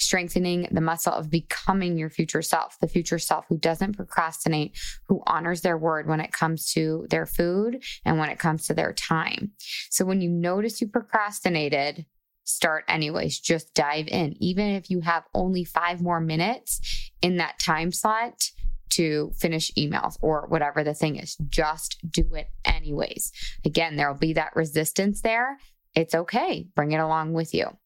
strengthening 0.00 0.66
the 0.72 0.80
muscle 0.80 1.12
of 1.12 1.30
becoming 1.30 1.96
your 1.96 2.10
future 2.10 2.42
self, 2.42 2.76
the 2.80 2.88
future 2.88 3.20
self 3.20 3.44
who 3.48 3.56
doesn't 3.56 3.96
procrastinate, 3.96 4.76
who 5.06 5.22
honors 5.28 5.60
their 5.60 5.78
word 5.78 6.08
when 6.08 6.18
it 6.18 6.32
comes 6.32 6.72
to 6.72 7.06
their 7.10 7.26
food 7.26 7.84
and 8.04 8.18
when 8.18 8.28
it 8.28 8.40
comes 8.40 8.66
to 8.66 8.74
their 8.74 8.92
time. 8.92 9.52
So 9.90 10.04
when 10.04 10.20
you 10.20 10.28
notice 10.28 10.80
you 10.80 10.88
procrastinated, 10.88 12.06
start 12.44 12.84
anyways. 12.88 13.38
Just 13.38 13.74
dive 13.74 14.08
in. 14.08 14.34
Even 14.40 14.70
if 14.70 14.90
you 14.90 15.00
have 15.00 15.24
only 15.34 15.64
five 15.64 16.00
more 16.00 16.20
minutes 16.20 17.12
in 17.24 17.38
that 17.38 17.58
time 17.58 17.90
slot 17.90 18.50
to 18.90 19.32
finish 19.38 19.72
emails 19.78 20.18
or 20.20 20.44
whatever 20.48 20.84
the 20.84 20.92
thing 20.92 21.16
is, 21.16 21.36
just 21.48 21.96
do 22.08 22.34
it 22.34 22.48
anyways. 22.66 23.32
Again, 23.64 23.96
there'll 23.96 24.14
be 24.14 24.34
that 24.34 24.54
resistance 24.54 25.22
there. 25.22 25.56
It's 25.94 26.14
okay. 26.14 26.68
Bring 26.76 26.92
it 26.92 26.98
along 26.98 27.32
with 27.32 27.54
you. 27.54 27.78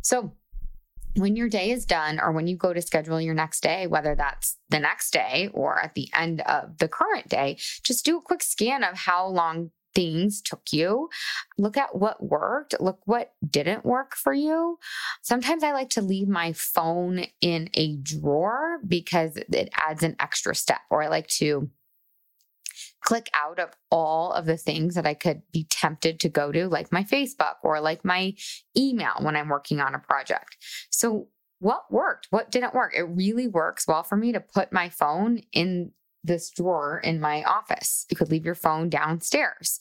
So, 0.00 0.32
when 1.16 1.36
your 1.36 1.48
day 1.48 1.70
is 1.70 1.84
done 1.84 2.18
or 2.18 2.32
when 2.32 2.48
you 2.48 2.56
go 2.56 2.72
to 2.72 2.82
schedule 2.82 3.20
your 3.20 3.34
next 3.34 3.62
day, 3.62 3.86
whether 3.86 4.16
that's 4.16 4.56
the 4.70 4.80
next 4.80 5.12
day 5.12 5.48
or 5.52 5.78
at 5.78 5.94
the 5.94 6.08
end 6.12 6.40
of 6.40 6.78
the 6.78 6.88
current 6.88 7.28
day, 7.28 7.58
just 7.84 8.04
do 8.04 8.16
a 8.16 8.22
quick 8.22 8.42
scan 8.42 8.82
of 8.82 8.96
how 8.96 9.28
long 9.28 9.70
things 9.94 10.42
took 10.42 10.72
you. 10.72 11.08
Look 11.58 11.76
at 11.76 11.96
what 11.96 12.22
worked, 12.22 12.74
look 12.80 13.00
what 13.04 13.32
didn't 13.48 13.84
work 13.84 14.14
for 14.14 14.32
you. 14.32 14.78
Sometimes 15.22 15.62
I 15.62 15.72
like 15.72 15.90
to 15.90 16.02
leave 16.02 16.28
my 16.28 16.52
phone 16.52 17.24
in 17.40 17.70
a 17.74 17.96
drawer 17.96 18.78
because 18.86 19.36
it 19.36 19.70
adds 19.74 20.02
an 20.02 20.16
extra 20.18 20.54
step, 20.54 20.80
or 20.90 21.02
I 21.02 21.08
like 21.08 21.28
to 21.28 21.70
click 23.04 23.30
out 23.34 23.58
of 23.58 23.70
all 23.90 24.32
of 24.32 24.46
the 24.46 24.56
things 24.56 24.94
that 24.94 25.06
I 25.06 25.14
could 25.14 25.42
be 25.52 25.66
tempted 25.70 26.20
to 26.20 26.28
go 26.28 26.50
to, 26.50 26.68
like 26.68 26.90
my 26.90 27.04
Facebook 27.04 27.56
or 27.62 27.80
like 27.80 28.04
my 28.04 28.34
email 28.76 29.14
when 29.20 29.36
I'm 29.36 29.48
working 29.48 29.80
on 29.80 29.94
a 29.94 29.98
project. 29.98 30.56
So, 30.90 31.28
what 31.60 31.84
worked? 31.90 32.26
What 32.30 32.50
didn't 32.50 32.74
work? 32.74 32.92
It 32.96 33.04
really 33.04 33.46
works 33.46 33.86
well 33.86 34.02
for 34.02 34.16
me 34.16 34.32
to 34.32 34.40
put 34.40 34.72
my 34.72 34.88
phone 34.88 35.40
in 35.52 35.92
this 36.24 36.50
drawer 36.50 37.00
in 37.04 37.20
my 37.20 37.42
office. 37.44 38.06
You 38.10 38.16
could 38.16 38.30
leave 38.30 38.44
your 38.44 38.54
phone 38.54 38.88
downstairs. 38.88 39.78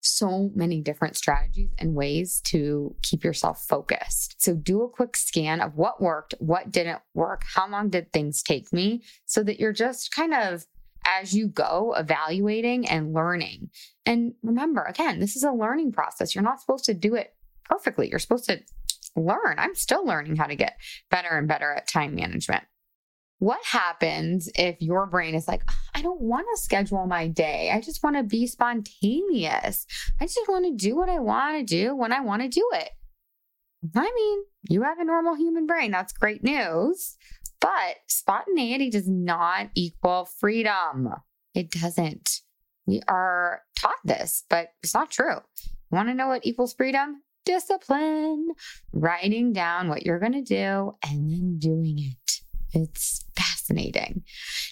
So 0.00 0.50
many 0.54 0.80
different 0.80 1.16
strategies 1.16 1.70
and 1.78 1.94
ways 1.94 2.40
to 2.46 2.94
keep 3.02 3.24
yourself 3.24 3.64
focused. 3.68 4.36
So, 4.38 4.54
do 4.54 4.82
a 4.82 4.88
quick 4.88 5.16
scan 5.16 5.60
of 5.60 5.74
what 5.74 6.00
worked, 6.00 6.34
what 6.38 6.70
didn't 6.70 7.00
work, 7.12 7.42
how 7.54 7.68
long 7.68 7.90
did 7.90 8.12
things 8.12 8.42
take 8.42 8.72
me, 8.72 9.02
so 9.24 9.42
that 9.42 9.58
you're 9.58 9.72
just 9.72 10.14
kind 10.14 10.32
of 10.32 10.64
as 11.06 11.34
you 11.34 11.48
go 11.48 11.94
evaluating 11.96 12.88
and 12.88 13.12
learning. 13.12 13.70
And 14.04 14.34
remember, 14.42 14.82
again, 14.82 15.20
this 15.20 15.36
is 15.36 15.44
a 15.44 15.52
learning 15.52 15.92
process. 15.92 16.34
You're 16.34 16.44
not 16.44 16.60
supposed 16.60 16.84
to 16.86 16.94
do 16.94 17.14
it 17.14 17.34
perfectly. 17.64 18.08
You're 18.08 18.18
supposed 18.18 18.46
to 18.46 18.60
learn. 19.16 19.56
I'm 19.58 19.74
still 19.74 20.04
learning 20.04 20.36
how 20.36 20.46
to 20.46 20.56
get 20.56 20.78
better 21.10 21.30
and 21.30 21.48
better 21.48 21.72
at 21.72 21.88
time 21.88 22.14
management. 22.14 22.64
What 23.38 23.62
happens 23.64 24.48
if 24.54 24.80
your 24.80 25.06
brain 25.06 25.34
is 25.34 25.46
like, 25.46 25.62
I 25.94 26.00
don't 26.00 26.20
want 26.20 26.46
to 26.54 26.62
schedule 26.62 27.06
my 27.06 27.28
day. 27.28 27.70
I 27.70 27.80
just 27.82 28.02
want 28.02 28.16
to 28.16 28.22
be 28.22 28.46
spontaneous. 28.46 29.86
I 30.20 30.24
just 30.24 30.48
want 30.48 30.64
to 30.64 30.74
do 30.74 30.96
what 30.96 31.10
I 31.10 31.18
want 31.18 31.58
to 31.58 31.62
do 31.62 31.94
when 31.94 32.12
I 32.12 32.20
want 32.20 32.42
to 32.42 32.48
do 32.48 32.66
it. 32.72 32.90
I 33.94 34.10
mean, 34.14 34.38
you 34.70 34.82
have 34.82 34.98
a 34.98 35.04
normal 35.04 35.34
human 35.34 35.66
brain. 35.66 35.90
That's 35.90 36.14
great 36.14 36.42
news. 36.42 37.16
But 37.60 37.96
spontaneity 38.08 38.90
does 38.90 39.08
not 39.08 39.68
equal 39.74 40.24
freedom. 40.24 41.10
It 41.54 41.70
doesn't. 41.70 42.40
We 42.86 43.02
are 43.08 43.62
taught 43.78 43.98
this, 44.04 44.44
but 44.48 44.68
it's 44.82 44.94
not 44.94 45.10
true. 45.10 45.38
Want 45.90 46.08
to 46.08 46.14
know 46.14 46.28
what 46.28 46.46
equals 46.46 46.74
freedom? 46.74 47.22
Discipline. 47.44 48.48
Writing 48.92 49.52
down 49.52 49.88
what 49.88 50.04
you're 50.04 50.20
going 50.20 50.32
to 50.32 50.42
do 50.42 50.94
and 51.04 51.30
then 51.30 51.58
doing 51.58 51.98
it. 51.98 52.25
It's 52.76 53.24
fascinating. 53.34 54.22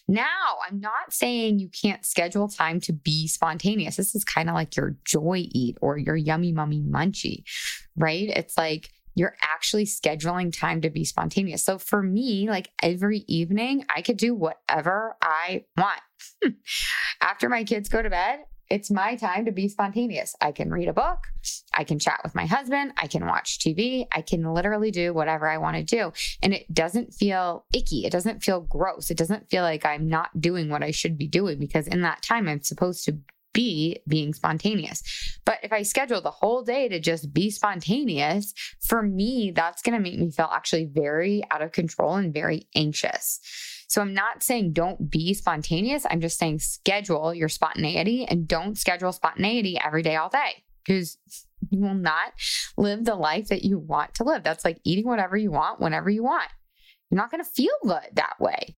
Now, 0.06 0.58
I'm 0.68 0.78
not 0.78 1.10
saying 1.10 1.58
you 1.58 1.70
can't 1.70 2.04
schedule 2.04 2.48
time 2.48 2.80
to 2.80 2.92
be 2.92 3.26
spontaneous. 3.28 3.96
This 3.96 4.14
is 4.14 4.24
kind 4.24 4.50
of 4.50 4.54
like 4.54 4.76
your 4.76 4.96
joy 5.04 5.46
eat 5.50 5.78
or 5.80 5.96
your 5.96 6.16
yummy 6.16 6.52
mummy 6.52 6.82
munchie, 6.82 7.44
right? 7.96 8.28
It's 8.28 8.58
like 8.58 8.90
you're 9.14 9.36
actually 9.40 9.86
scheduling 9.86 10.52
time 10.52 10.82
to 10.82 10.90
be 10.90 11.04
spontaneous. 11.04 11.64
So 11.64 11.78
for 11.78 12.02
me, 12.02 12.50
like 12.50 12.70
every 12.82 13.24
evening, 13.26 13.86
I 13.94 14.02
could 14.02 14.18
do 14.18 14.34
whatever 14.34 15.16
I 15.22 15.64
want. 15.78 16.00
After 17.22 17.48
my 17.48 17.64
kids 17.64 17.88
go 17.88 18.02
to 18.02 18.10
bed, 18.10 18.40
it's 18.74 18.90
my 18.90 19.14
time 19.14 19.44
to 19.44 19.52
be 19.52 19.68
spontaneous. 19.68 20.34
I 20.40 20.50
can 20.50 20.68
read 20.68 20.88
a 20.88 20.92
book. 20.92 21.28
I 21.72 21.84
can 21.84 22.00
chat 22.00 22.20
with 22.24 22.34
my 22.34 22.44
husband. 22.44 22.92
I 22.96 23.06
can 23.06 23.24
watch 23.24 23.60
TV. 23.60 24.08
I 24.10 24.20
can 24.20 24.52
literally 24.52 24.90
do 24.90 25.14
whatever 25.14 25.48
I 25.48 25.58
want 25.58 25.76
to 25.76 25.84
do. 25.84 26.12
And 26.42 26.52
it 26.52 26.74
doesn't 26.74 27.14
feel 27.14 27.66
icky. 27.72 28.04
It 28.04 28.10
doesn't 28.10 28.42
feel 28.42 28.62
gross. 28.62 29.12
It 29.12 29.16
doesn't 29.16 29.48
feel 29.48 29.62
like 29.62 29.86
I'm 29.86 30.08
not 30.08 30.40
doing 30.40 30.70
what 30.70 30.82
I 30.82 30.90
should 30.90 31.16
be 31.16 31.28
doing 31.28 31.60
because 31.60 31.86
in 31.86 32.02
that 32.02 32.22
time, 32.22 32.48
I'm 32.48 32.62
supposed 32.62 33.04
to 33.04 33.16
be 33.52 34.00
being 34.08 34.34
spontaneous. 34.34 35.04
But 35.44 35.60
if 35.62 35.72
I 35.72 35.82
schedule 35.82 36.20
the 36.20 36.32
whole 36.32 36.64
day 36.64 36.88
to 36.88 36.98
just 36.98 37.32
be 37.32 37.50
spontaneous, 37.50 38.52
for 38.80 39.02
me, 39.02 39.52
that's 39.54 39.82
going 39.82 39.94
to 39.94 40.02
make 40.02 40.18
me 40.18 40.32
feel 40.32 40.50
actually 40.52 40.86
very 40.86 41.44
out 41.52 41.62
of 41.62 41.70
control 41.70 42.16
and 42.16 42.34
very 42.34 42.66
anxious. 42.74 43.38
So 43.88 44.00
I'm 44.00 44.14
not 44.14 44.42
saying 44.42 44.72
don't 44.72 45.10
be 45.10 45.34
spontaneous. 45.34 46.06
I'm 46.08 46.20
just 46.20 46.38
saying 46.38 46.60
schedule 46.60 47.34
your 47.34 47.48
spontaneity 47.48 48.24
and 48.24 48.48
don't 48.48 48.78
schedule 48.78 49.12
spontaneity 49.12 49.78
every 49.84 50.02
day, 50.02 50.16
all 50.16 50.28
day, 50.28 50.64
because 50.84 51.18
you 51.70 51.80
will 51.80 51.94
not 51.94 52.32
live 52.76 53.04
the 53.04 53.14
life 53.14 53.48
that 53.48 53.64
you 53.64 53.78
want 53.78 54.14
to 54.14 54.24
live. 54.24 54.42
That's 54.42 54.64
like 54.64 54.78
eating 54.84 55.06
whatever 55.06 55.36
you 55.36 55.50
want 55.50 55.80
whenever 55.80 56.10
you 56.10 56.22
want. 56.22 56.48
You're 57.10 57.20
not 57.20 57.30
going 57.30 57.44
to 57.44 57.50
feel 57.50 57.74
good 57.82 58.10
that 58.14 58.34
way. 58.40 58.76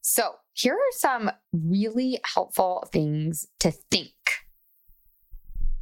So, 0.00 0.34
here 0.52 0.74
are 0.74 0.98
some 0.98 1.30
really 1.52 2.20
helpful 2.24 2.88
things 2.92 3.46
to 3.60 3.72
think. 3.90 4.12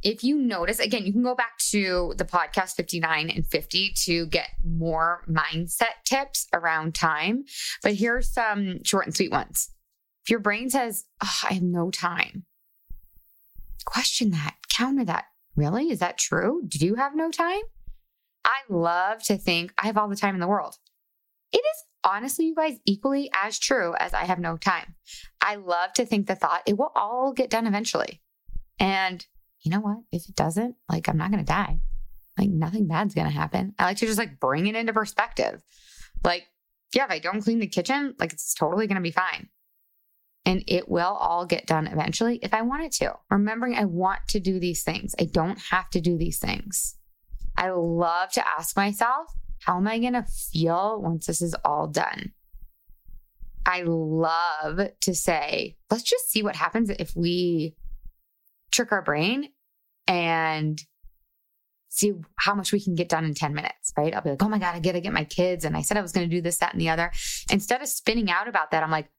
If 0.03 0.23
you 0.23 0.37
notice, 0.37 0.79
again, 0.79 1.05
you 1.05 1.13
can 1.13 1.23
go 1.23 1.35
back 1.35 1.57
to 1.71 2.13
the 2.17 2.25
podcast 2.25 2.75
59 2.75 3.29
and 3.29 3.47
50 3.47 3.93
to 4.05 4.25
get 4.27 4.49
more 4.63 5.23
mindset 5.29 6.03
tips 6.05 6.47
around 6.53 6.93
time. 6.93 7.45
But 7.81 7.93
here 7.93 8.17
are 8.17 8.21
some 8.21 8.83
short 8.83 9.05
and 9.05 9.15
sweet 9.15 9.31
ones. 9.31 9.69
If 10.23 10.29
your 10.29 10.39
brain 10.39 10.69
says, 10.69 11.05
oh, 11.23 11.39
I 11.49 11.53
have 11.53 11.63
no 11.63 11.89
time, 11.89 12.45
question 13.85 14.31
that, 14.31 14.55
counter 14.69 15.05
that. 15.05 15.25
Really? 15.55 15.89
Is 15.89 15.99
that 15.99 16.17
true? 16.17 16.61
Do 16.67 16.85
you 16.85 16.95
have 16.95 17.15
no 17.15 17.29
time? 17.31 17.61
I 18.43 18.59
love 18.69 19.23
to 19.23 19.37
think 19.37 19.73
I 19.77 19.87
have 19.87 19.97
all 19.97 20.09
the 20.09 20.15
time 20.15 20.35
in 20.35 20.41
the 20.41 20.47
world. 20.47 20.75
It 21.51 21.57
is 21.57 21.83
honestly, 22.03 22.47
you 22.47 22.55
guys, 22.55 22.77
equally 22.85 23.29
as 23.33 23.59
true 23.59 23.93
as 23.99 24.13
I 24.13 24.25
have 24.25 24.39
no 24.39 24.57
time. 24.57 24.95
I 25.39 25.55
love 25.55 25.93
to 25.93 26.05
think 26.05 26.27
the 26.27 26.35
thought 26.35 26.63
it 26.65 26.77
will 26.77 26.91
all 26.95 27.31
get 27.31 27.49
done 27.49 27.67
eventually. 27.67 28.21
And 28.79 29.25
you 29.63 29.71
know 29.71 29.79
what? 29.79 29.97
If 30.11 30.27
it 30.27 30.35
doesn't, 30.35 30.75
like, 30.89 31.07
I'm 31.07 31.17
not 31.17 31.31
going 31.31 31.43
to 31.43 31.51
die. 31.51 31.79
Like, 32.37 32.49
nothing 32.49 32.87
bad's 32.87 33.15
going 33.15 33.27
to 33.27 33.33
happen. 33.33 33.73
I 33.79 33.85
like 33.85 33.97
to 33.97 34.05
just 34.05 34.17
like 34.17 34.39
bring 34.39 34.67
it 34.67 34.75
into 34.75 34.93
perspective. 34.93 35.61
Like, 36.23 36.43
yeah, 36.93 37.05
if 37.05 37.11
I 37.11 37.19
don't 37.19 37.41
clean 37.41 37.59
the 37.59 37.67
kitchen, 37.67 38.15
like, 38.19 38.33
it's 38.33 38.53
totally 38.53 38.87
going 38.87 38.95
to 38.95 39.01
be 39.01 39.11
fine. 39.11 39.49
And 40.45 40.63
it 40.67 40.89
will 40.89 41.13
all 41.13 41.45
get 41.45 41.65
done 41.65 41.87
eventually 41.87 42.39
if 42.41 42.53
I 42.53 42.63
want 42.63 42.83
it 42.83 42.91
to. 42.93 43.13
Remembering 43.29 43.75
I 43.75 43.85
want 43.85 44.19
to 44.29 44.39
do 44.39 44.59
these 44.59 44.83
things, 44.83 45.15
I 45.19 45.25
don't 45.25 45.59
have 45.71 45.89
to 45.91 46.01
do 46.01 46.17
these 46.17 46.39
things. 46.39 46.97
I 47.55 47.69
love 47.69 48.31
to 48.31 48.47
ask 48.47 48.75
myself, 48.75 49.27
how 49.61 49.77
am 49.77 49.87
I 49.87 49.99
going 49.99 50.13
to 50.13 50.23
feel 50.23 51.01
once 51.01 51.27
this 51.27 51.41
is 51.41 51.55
all 51.63 51.87
done? 51.87 52.33
I 53.65 53.83
love 53.85 54.81
to 54.99 55.15
say, 55.15 55.77
let's 55.89 56.03
just 56.03 56.29
see 56.29 56.43
what 56.43 56.57
happens 56.57 56.89
if 56.89 57.15
we 57.15 57.75
trick 58.71 58.91
our 58.91 59.01
brain 59.01 59.49
and 60.07 60.81
see 61.89 62.13
how 62.37 62.55
much 62.55 62.71
we 62.71 62.83
can 62.83 62.95
get 62.95 63.09
done 63.09 63.23
in 63.23 63.33
10 63.33 63.53
minutes, 63.53 63.93
right? 63.97 64.13
I'll 64.15 64.21
be 64.21 64.31
like, 64.31 64.43
oh 64.43 64.49
my 64.49 64.57
God, 64.57 64.75
I 64.75 64.79
gotta 64.79 65.01
get 65.01 65.13
my 65.13 65.23
kids. 65.25 65.63
And 65.65 65.77
I 65.77 65.81
said 65.81 65.97
I 65.97 66.01
was 66.01 66.11
going 66.11 66.27
to 66.27 66.35
do 66.35 66.41
this, 66.41 66.57
that, 66.57 66.73
and 66.73 66.81
the 66.81 66.89
other. 66.89 67.11
Instead 67.51 67.81
of 67.81 67.87
spinning 67.87 68.31
out 68.31 68.47
about 68.47 68.71
that, 68.71 68.83
I'm 68.83 68.91
like, 68.91 69.09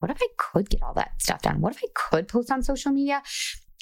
what 0.00 0.10
if 0.10 0.18
I 0.20 0.28
could 0.36 0.68
get 0.68 0.82
all 0.82 0.94
that 0.94 1.12
stuff 1.18 1.42
done? 1.42 1.60
What 1.60 1.74
if 1.74 1.82
I 1.82 1.88
could 1.94 2.28
post 2.28 2.50
on 2.50 2.62
social 2.62 2.92
media, 2.92 3.22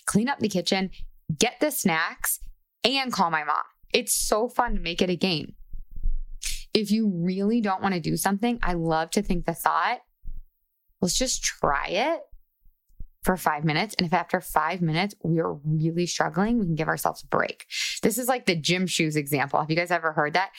clean 0.06 0.28
up 0.28 0.38
the 0.38 0.48
kitchen, 0.48 0.90
get 1.37 1.61
the 1.61 1.70
snacks, 1.70 2.40
and 2.84 3.12
call 3.12 3.30
my 3.30 3.44
mom? 3.44 3.64
It's 3.92 4.14
so 4.14 4.48
fun 4.48 4.74
to 4.74 4.80
make 4.80 5.02
it 5.02 5.11
a 5.11 5.16
game 5.16 5.54
if 6.74 6.90
you 6.90 7.11
really 7.12 7.61
don't 7.61 7.82
want 7.82 7.94
to 7.94 8.00
do 8.00 8.16
something, 8.16 8.58
I 8.62 8.74
love 8.74 9.11
to 9.11 9.22
think 9.22 9.46
the 9.46 9.54
thought, 9.54 10.00
let's 11.00 11.18
just 11.18 11.42
try 11.42 11.88
it 11.88 12.20
for 13.22 13.37
five 13.37 13.64
minutes. 13.64 13.94
And 13.98 14.07
if 14.07 14.12
after 14.12 14.40
five 14.40 14.81
minutes 14.81 15.14
we're 15.22 15.52
really 15.52 16.07
struggling, 16.07 16.59
we 16.59 16.66
can 16.66 16.74
give 16.74 16.88
ourselves 16.88 17.22
a 17.22 17.26
break. 17.26 17.66
This 18.02 18.18
is 18.18 18.28
like 18.28 18.46
the 18.46 18.57
gym 18.57 18.87
shoes 18.87 19.16
example. 19.16 19.61
Have 19.61 19.70
you 19.70 19.76
guys 19.76 19.90
ever 19.90 20.12
heard 20.12 20.35
that? 20.35 20.50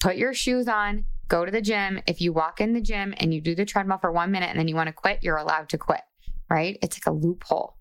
Put 0.00 0.16
your 0.16 0.34
shoes 0.34 0.68
on, 0.68 1.04
go 1.28 1.44
to 1.44 1.50
the 1.50 1.62
gym. 1.62 2.00
If 2.06 2.20
you 2.20 2.32
walk 2.32 2.60
in 2.60 2.74
the 2.74 2.80
gym 2.80 3.14
and 3.16 3.32
you 3.32 3.40
do 3.40 3.54
the 3.54 3.64
treadmill 3.64 3.98
for 3.98 4.12
one 4.12 4.30
minute 4.30 4.50
and 4.50 4.58
then 4.58 4.68
you 4.68 4.74
want 4.74 4.88
to 4.88 4.92
quit, 4.92 5.20
you're 5.22 5.36
allowed 5.36 5.68
to 5.70 5.78
quit, 5.78 6.02
right? 6.50 6.78
It's 6.82 6.96
like 6.96 7.06
a 7.06 7.16
loophole. 7.16 7.76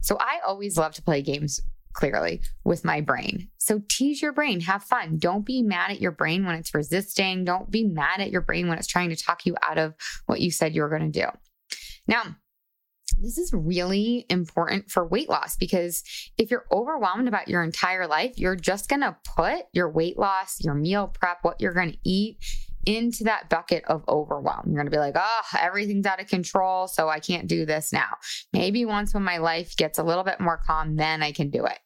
So 0.00 0.16
I 0.18 0.40
always 0.44 0.76
love 0.76 0.92
to 0.94 1.02
play 1.02 1.22
games 1.22 1.60
clearly 1.92 2.40
with 2.64 2.84
my 2.84 3.00
brain. 3.00 3.48
So 3.58 3.82
tease 3.88 4.22
your 4.22 4.32
brain, 4.32 4.60
have 4.60 4.82
fun. 4.82 5.18
Don't 5.18 5.46
be 5.46 5.62
mad 5.62 5.90
at 5.90 6.00
your 6.00 6.10
brain 6.10 6.44
when 6.44 6.56
it's 6.56 6.74
resisting. 6.74 7.44
Don't 7.44 7.70
be 7.70 7.84
mad 7.84 8.20
at 8.20 8.30
your 8.30 8.40
brain 8.40 8.68
when 8.68 8.78
it's 8.78 8.86
trying 8.86 9.10
to 9.10 9.16
talk 9.16 9.46
you 9.46 9.56
out 9.62 9.78
of 9.78 9.94
what 10.26 10.40
you 10.40 10.50
said 10.50 10.74
you 10.74 10.82
were 10.82 10.88
going 10.88 11.12
to 11.12 11.20
do. 11.20 11.26
Now, 12.08 12.36
this 13.20 13.38
is 13.38 13.52
really 13.52 14.26
important 14.28 14.90
for 14.90 15.06
weight 15.06 15.28
loss 15.28 15.56
because 15.56 16.02
if 16.38 16.50
you're 16.50 16.66
overwhelmed 16.72 17.28
about 17.28 17.48
your 17.48 17.62
entire 17.62 18.06
life, 18.06 18.32
you're 18.36 18.56
just 18.56 18.88
going 18.88 19.00
to 19.00 19.16
put 19.36 19.64
your 19.72 19.90
weight 19.90 20.18
loss, 20.18 20.60
your 20.60 20.74
meal 20.74 21.08
prep, 21.08 21.38
what 21.42 21.60
you're 21.60 21.74
going 21.74 21.92
to 21.92 21.98
eat 22.04 22.38
into 22.84 23.24
that 23.24 23.48
bucket 23.48 23.84
of 23.86 24.02
overwhelm. 24.08 24.64
You're 24.66 24.76
going 24.76 24.86
to 24.86 24.90
be 24.90 24.98
like, 24.98 25.14
oh, 25.16 25.58
everything's 25.58 26.06
out 26.06 26.20
of 26.20 26.26
control. 26.26 26.88
So 26.88 27.08
I 27.08 27.20
can't 27.20 27.46
do 27.46 27.64
this 27.64 27.92
now. 27.92 28.16
Maybe 28.52 28.84
once 28.84 29.14
when 29.14 29.22
my 29.22 29.38
life 29.38 29.76
gets 29.76 29.98
a 29.98 30.02
little 30.02 30.24
bit 30.24 30.40
more 30.40 30.60
calm, 30.66 30.96
then 30.96 31.22
I 31.22 31.32
can 31.32 31.50
do 31.50 31.64
it. 31.64 31.78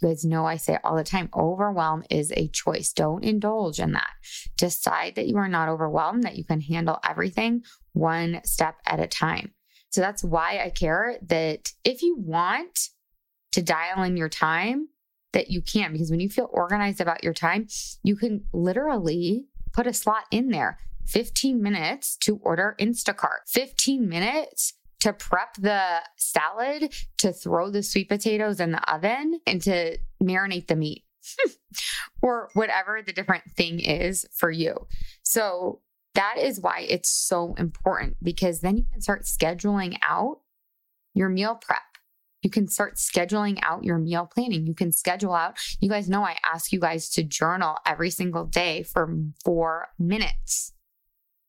You 0.00 0.08
guys 0.08 0.24
know 0.24 0.44
I 0.44 0.56
say 0.56 0.78
all 0.82 0.96
the 0.96 1.04
time 1.04 1.28
overwhelm 1.32 2.02
is 2.10 2.32
a 2.32 2.48
choice. 2.48 2.92
Don't 2.92 3.22
indulge 3.22 3.78
in 3.78 3.92
that. 3.92 4.10
Decide 4.56 5.14
that 5.14 5.28
you 5.28 5.36
are 5.36 5.48
not 5.48 5.68
overwhelmed, 5.68 6.24
that 6.24 6.36
you 6.36 6.44
can 6.44 6.60
handle 6.60 6.98
everything 7.08 7.62
one 7.92 8.40
step 8.44 8.76
at 8.84 8.98
a 8.98 9.06
time. 9.06 9.52
So 9.92 10.00
that's 10.00 10.24
why 10.24 10.60
I 10.64 10.70
care 10.70 11.18
that 11.22 11.72
if 11.84 12.02
you 12.02 12.16
want 12.18 12.88
to 13.52 13.62
dial 13.62 14.02
in 14.02 14.16
your 14.16 14.30
time, 14.30 14.88
that 15.32 15.50
you 15.50 15.62
can, 15.62 15.92
because 15.92 16.10
when 16.10 16.20
you 16.20 16.28
feel 16.28 16.48
organized 16.50 17.00
about 17.00 17.22
your 17.22 17.34
time, 17.34 17.68
you 18.02 18.16
can 18.16 18.44
literally 18.52 19.46
put 19.72 19.86
a 19.86 19.92
slot 19.92 20.24
in 20.30 20.48
there 20.48 20.78
15 21.06 21.62
minutes 21.62 22.16
to 22.16 22.36
order 22.42 22.74
Instacart, 22.80 23.48
15 23.48 24.08
minutes 24.08 24.74
to 25.00 25.12
prep 25.12 25.54
the 25.58 26.00
salad, 26.16 26.94
to 27.18 27.32
throw 27.32 27.70
the 27.70 27.82
sweet 27.82 28.08
potatoes 28.08 28.60
in 28.60 28.72
the 28.72 28.92
oven, 28.92 29.40
and 29.46 29.60
to 29.62 29.98
marinate 30.22 30.68
the 30.68 30.76
meat. 30.76 31.04
or 32.22 32.50
whatever 32.54 33.00
the 33.00 33.12
different 33.12 33.44
thing 33.56 33.78
is 33.78 34.26
for 34.32 34.50
you. 34.50 34.86
So 35.22 35.80
that 36.14 36.36
is 36.38 36.60
why 36.60 36.86
it's 36.88 37.10
so 37.10 37.54
important 37.56 38.16
because 38.22 38.60
then 38.60 38.76
you 38.76 38.84
can 38.90 39.00
start 39.00 39.24
scheduling 39.24 39.96
out 40.06 40.40
your 41.14 41.28
meal 41.28 41.54
prep. 41.54 41.80
You 42.42 42.50
can 42.50 42.66
start 42.66 42.96
scheduling 42.96 43.58
out 43.62 43.84
your 43.84 43.98
meal 43.98 44.28
planning. 44.32 44.66
You 44.66 44.74
can 44.74 44.90
schedule 44.90 45.34
out. 45.34 45.58
You 45.80 45.88
guys 45.88 46.08
know 46.08 46.24
I 46.24 46.38
ask 46.52 46.72
you 46.72 46.80
guys 46.80 47.08
to 47.10 47.22
journal 47.22 47.76
every 47.86 48.10
single 48.10 48.44
day 48.44 48.82
for 48.82 49.14
four 49.44 49.88
minutes. 49.98 50.72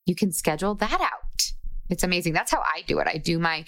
You 0.06 0.16
can 0.16 0.32
schedule 0.32 0.76
that 0.76 1.02
out. 1.02 1.54
It's 1.90 2.04
amazing. 2.04 2.34
That's 2.34 2.52
how 2.52 2.60
I 2.60 2.84
do 2.86 3.00
it. 3.00 3.08
I 3.08 3.18
do 3.18 3.40
my 3.40 3.66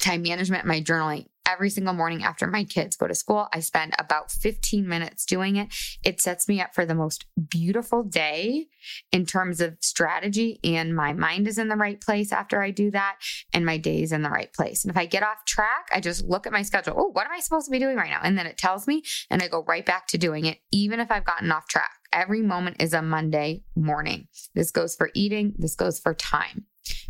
time 0.00 0.22
management, 0.22 0.66
my 0.66 0.80
journaling 0.80 1.26
every 1.46 1.70
single 1.70 1.94
morning 1.94 2.24
after 2.24 2.46
my 2.46 2.64
kids 2.64 2.96
go 2.96 3.06
to 3.06 3.14
school. 3.14 3.48
I 3.52 3.60
spend 3.60 3.94
about 3.98 4.30
15 4.30 4.86
minutes 4.86 5.24
doing 5.24 5.56
it. 5.56 5.68
It 6.04 6.20
sets 6.20 6.48
me 6.48 6.60
up 6.60 6.74
for 6.74 6.84
the 6.84 6.94
most 6.94 7.26
beautiful 7.48 8.02
day 8.02 8.66
in 9.12 9.26
terms 9.26 9.60
of 9.60 9.76
strategy, 9.80 10.58
and 10.64 10.94
my 10.94 11.12
mind 11.12 11.46
is 11.48 11.58
in 11.58 11.68
the 11.68 11.76
right 11.76 12.00
place 12.00 12.32
after 12.32 12.62
I 12.62 12.70
do 12.70 12.90
that, 12.90 13.16
and 13.52 13.64
my 13.64 13.78
day 13.78 14.02
is 14.02 14.12
in 14.12 14.22
the 14.22 14.30
right 14.30 14.52
place. 14.52 14.84
And 14.84 14.90
if 14.90 14.96
I 14.96 15.06
get 15.06 15.22
off 15.22 15.44
track, 15.46 15.88
I 15.92 16.00
just 16.00 16.24
look 16.24 16.46
at 16.46 16.52
my 16.52 16.62
schedule. 16.62 16.94
Oh, 16.96 17.10
what 17.12 17.26
am 17.26 17.32
I 17.32 17.40
supposed 17.40 17.66
to 17.66 17.72
be 17.72 17.78
doing 17.78 17.96
right 17.96 18.10
now? 18.10 18.20
And 18.22 18.36
then 18.36 18.46
it 18.46 18.58
tells 18.58 18.86
me, 18.86 19.02
and 19.30 19.42
I 19.42 19.48
go 19.48 19.64
right 19.66 19.86
back 19.86 20.08
to 20.08 20.18
doing 20.18 20.46
it, 20.46 20.58
even 20.72 21.00
if 21.00 21.10
I've 21.10 21.24
gotten 21.24 21.52
off 21.52 21.68
track. 21.68 21.90
Every 22.12 22.42
moment 22.42 22.80
is 22.80 22.94
a 22.94 23.02
Monday 23.02 23.62
morning. 23.74 24.28
This 24.54 24.70
goes 24.70 24.94
for 24.94 25.10
eating, 25.14 25.54
this 25.58 25.74
goes 25.74 25.98
for 25.98 26.14
time 26.14 26.66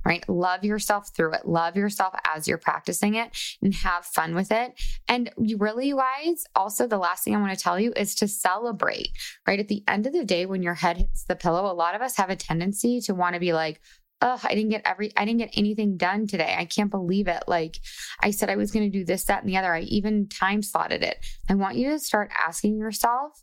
right? 0.06 0.26
Love 0.28 0.62
yourself 0.62 1.10
through 1.16 1.32
it. 1.32 1.48
Love 1.48 1.74
yourself 1.74 2.14
as 2.32 2.46
you're 2.46 2.58
practicing 2.58 3.16
it 3.16 3.36
and 3.60 3.74
have 3.74 4.06
fun 4.06 4.36
with 4.36 4.52
it. 4.52 4.80
And 5.08 5.32
you 5.36 5.56
really, 5.58 5.92
guys, 5.92 6.44
also 6.54 6.86
the 6.86 6.96
last 6.96 7.24
thing 7.24 7.34
I 7.34 7.40
want 7.40 7.58
to 7.58 7.62
tell 7.62 7.80
you 7.80 7.92
is 7.96 8.14
to 8.16 8.28
celebrate, 8.28 9.08
right? 9.48 9.58
At 9.58 9.66
the 9.66 9.82
end 9.88 10.06
of 10.06 10.12
the 10.12 10.24
day, 10.24 10.46
when 10.46 10.62
your 10.62 10.74
head 10.74 10.98
hits 10.98 11.24
the 11.24 11.34
pillow, 11.34 11.68
a 11.68 11.74
lot 11.74 11.96
of 11.96 12.02
us 12.02 12.16
have 12.18 12.30
a 12.30 12.36
tendency 12.36 13.00
to 13.00 13.16
want 13.16 13.34
to 13.34 13.40
be 13.40 13.52
like, 13.52 13.80
oh, 14.22 14.40
I 14.44 14.54
didn't 14.54 14.70
get 14.70 14.82
every, 14.84 15.10
I 15.16 15.24
didn't 15.24 15.40
get 15.40 15.58
anything 15.58 15.96
done 15.96 16.28
today. 16.28 16.54
I 16.56 16.66
can't 16.66 16.90
believe 16.90 17.26
it. 17.26 17.42
Like 17.48 17.76
I 18.20 18.30
said, 18.30 18.48
I 18.48 18.56
was 18.56 18.70
going 18.70 18.90
to 18.90 18.98
do 18.98 19.04
this, 19.04 19.24
that, 19.24 19.42
and 19.42 19.48
the 19.48 19.56
other. 19.56 19.74
I 19.74 19.80
even 19.80 20.28
time 20.28 20.62
slotted 20.62 21.02
it. 21.02 21.18
I 21.50 21.54
want 21.54 21.78
you 21.78 21.90
to 21.90 21.98
start 21.98 22.30
asking 22.46 22.78
yourself 22.78 23.42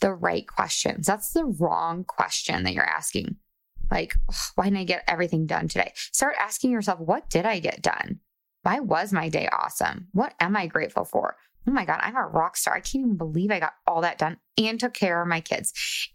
the 0.00 0.12
right 0.12 0.46
questions. 0.46 1.06
That's 1.06 1.32
the 1.32 1.46
wrong 1.46 2.04
question 2.04 2.64
that 2.64 2.74
you're 2.74 2.84
asking. 2.84 3.36
Like, 3.90 4.14
why 4.54 4.64
didn't 4.64 4.78
I 4.78 4.84
get 4.84 5.04
everything 5.08 5.46
done 5.46 5.68
today? 5.68 5.92
Start 5.94 6.36
asking 6.38 6.70
yourself, 6.70 7.00
what 7.00 7.28
did 7.30 7.46
I 7.46 7.58
get 7.58 7.82
done? 7.82 8.20
Why 8.62 8.80
was 8.80 9.12
my 9.12 9.28
day 9.28 9.48
awesome? 9.52 10.08
What 10.12 10.34
am 10.40 10.56
I 10.56 10.66
grateful 10.66 11.04
for? 11.04 11.36
Oh 11.66 11.72
my 11.72 11.84
God, 11.84 12.00
I'm 12.02 12.16
a 12.16 12.26
rock 12.26 12.56
star. 12.56 12.74
I 12.74 12.80
can't 12.80 13.04
even 13.04 13.16
believe 13.16 13.50
I 13.50 13.60
got 13.60 13.74
all 13.86 14.02
that 14.02 14.18
done 14.18 14.36
and 14.58 14.78
took 14.78 14.92
care 14.94 15.20
of 15.22 15.28
my 15.28 15.40
kids 15.40 15.72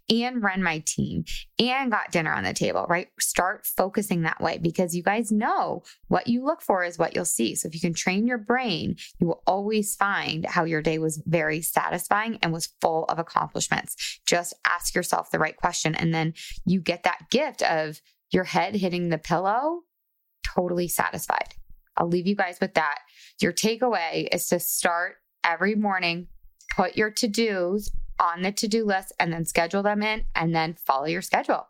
and 0.08 0.42
ran 0.42 0.62
my 0.62 0.82
team 0.86 1.24
and 1.58 1.90
got 1.90 2.12
dinner 2.12 2.32
on 2.32 2.44
the 2.44 2.52
table, 2.52 2.86
right? 2.88 3.08
Start 3.18 3.66
focusing 3.66 4.22
that 4.22 4.40
way 4.40 4.58
because 4.58 4.94
you 4.94 5.02
guys 5.02 5.32
know 5.32 5.82
what 6.08 6.28
you 6.28 6.44
look 6.44 6.62
for 6.62 6.84
is 6.84 6.98
what 6.98 7.14
you'll 7.14 7.24
see. 7.24 7.54
So 7.54 7.68
if 7.68 7.74
you 7.74 7.80
can 7.80 7.94
train 7.94 8.26
your 8.26 8.38
brain, 8.38 8.96
you 9.18 9.26
will 9.26 9.42
always 9.46 9.96
find 9.96 10.46
how 10.46 10.64
your 10.64 10.82
day 10.82 10.98
was 10.98 11.22
very 11.26 11.62
satisfying 11.62 12.38
and 12.42 12.52
was 12.52 12.72
full 12.80 13.04
of 13.06 13.18
accomplishments. 13.18 14.20
Just 14.26 14.54
ask 14.66 14.94
yourself 14.94 15.30
the 15.30 15.38
right 15.38 15.56
question. 15.56 15.94
And 15.94 16.14
then 16.14 16.34
you 16.64 16.80
get 16.80 17.02
that 17.02 17.26
gift 17.30 17.62
of 17.62 18.00
your 18.30 18.44
head 18.44 18.76
hitting 18.76 19.08
the 19.08 19.18
pillow 19.18 19.80
totally 20.54 20.88
satisfied. 20.88 21.54
I'll 21.96 22.08
leave 22.08 22.26
you 22.26 22.36
guys 22.36 22.58
with 22.60 22.74
that. 22.74 22.98
Your 23.40 23.52
takeaway 23.52 24.28
is 24.32 24.48
to 24.48 24.58
start 24.58 25.16
every 25.44 25.74
morning, 25.74 26.28
put 26.76 26.96
your 26.96 27.10
to 27.10 27.28
dos 27.28 27.90
on 28.18 28.42
the 28.42 28.52
to 28.52 28.68
do 28.68 28.84
list 28.84 29.12
and 29.18 29.32
then 29.32 29.44
schedule 29.44 29.82
them 29.82 30.02
in 30.02 30.24
and 30.34 30.54
then 30.54 30.74
follow 30.74 31.06
your 31.06 31.22
schedule. 31.22 31.66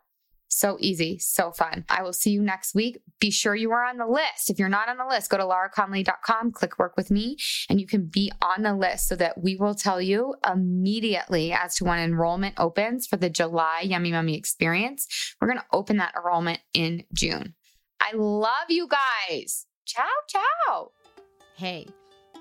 So 0.53 0.77
easy, 0.81 1.17
so 1.21 1.53
fun. 1.53 1.85
I 1.89 2.03
will 2.03 2.13
see 2.13 2.31
you 2.31 2.43
next 2.43 2.75
week. 2.75 2.99
Be 3.21 3.31
sure 3.31 3.55
you 3.55 3.71
are 3.71 3.85
on 3.85 3.99
the 3.99 4.07
list. 4.07 4.51
If 4.51 4.59
you're 4.59 4.69
not 4.69 4.89
on 4.89 4.97
the 4.97 5.07
list, 5.07 5.31
go 5.31 5.37
to 5.37 5.45
lauraconley.com, 5.45 6.51
click 6.51 6.77
work 6.77 6.97
with 6.97 7.09
me, 7.09 7.37
and 7.69 7.81
you 7.81 7.87
can 7.87 8.07
be 8.07 8.33
on 8.43 8.65
the 8.65 8.75
list 8.75 9.07
so 9.07 9.15
that 9.15 9.41
we 9.41 9.55
will 9.55 9.77
tell 9.77 10.01
you 10.01 10.35
immediately 10.45 11.53
as 11.53 11.77
to 11.77 11.85
when 11.85 12.01
enrollment 12.01 12.57
opens 12.59 13.07
for 13.07 13.17
the 13.17 13.31
July 13.31 13.83
Yummy 13.85 14.11
Mummy 14.11 14.37
experience. 14.37 15.07
We're 15.41 15.49
going 15.49 15.61
to 15.61 15.67
open 15.73 15.99
that 15.99 16.15
enrollment 16.17 16.59
in 16.75 17.05
June. 17.15 17.55
I 18.01 18.17
love 18.17 18.71
you 18.71 18.89
guys. 18.89 19.67
Ciao, 19.87 20.03
ciao. 20.29 20.91
Hey. 21.55 21.87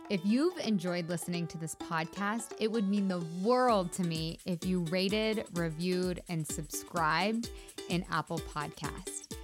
If 0.10 0.26
you've 0.26 0.58
enjoyed 0.58 1.08
listening 1.08 1.46
to 1.46 1.60
this 1.60 1.76
podcast, 1.76 2.54
it 2.58 2.72
would 2.72 2.90
mean 2.90 3.08
the 3.08 3.24
world 3.44 3.92
to 3.94 4.04
me 4.04 4.40
if 4.44 4.66
you 4.66 4.80
rated, 4.86 5.46
reviewed, 5.54 6.24
and 6.30 6.48
subscribed 6.48 7.52
in 7.90 8.04
Apple 8.10 8.40
Podcast. 8.40 9.36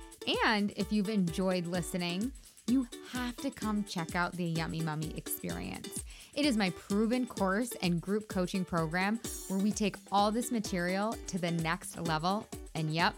And 0.43 0.73
if 0.75 0.91
you've 0.91 1.10
enjoyed 1.10 1.67
listening, 1.67 2.32
you 2.65 2.88
have 3.12 3.36
to 3.38 3.51
come 3.51 3.84
check 3.84 4.15
out 4.15 4.32
the 4.32 4.43
Yummy 4.43 4.82
Mummy 4.82 5.13
experience. 5.15 6.04
It 6.34 6.47
is 6.47 6.58
my 6.58 6.71
proven 6.71 7.28
course 7.28 7.71
and 7.84 8.01
group 8.01 8.28
coaching 8.28 8.65
program 8.65 9.19
where 9.49 9.60
we 9.60 9.71
take 9.71 9.97
all 10.12 10.32
this 10.32 10.51
material 10.51 11.15
to 11.28 11.38
the 11.38 11.51
next 11.51 11.99
level. 12.08 12.47
And 12.73 12.91
yep, 12.91 13.13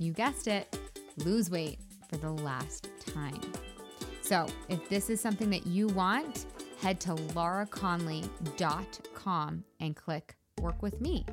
you 0.00 0.12
guessed 0.12 0.48
it, 0.48 0.76
lose 1.18 1.48
weight 1.48 1.78
for 2.10 2.16
the 2.16 2.32
last 2.32 2.88
time. 3.06 3.40
So 4.20 4.46
if 4.68 4.88
this 4.88 5.10
is 5.10 5.20
something 5.20 5.48
that 5.50 5.64
you 5.64 5.86
want, 5.86 6.44
head 6.80 7.00
to 7.00 7.14
lauraconley.com 7.14 9.64
and 9.80 9.96
click 9.96 10.36
Work 10.60 10.82
with 10.82 11.00
Me. 11.00 11.24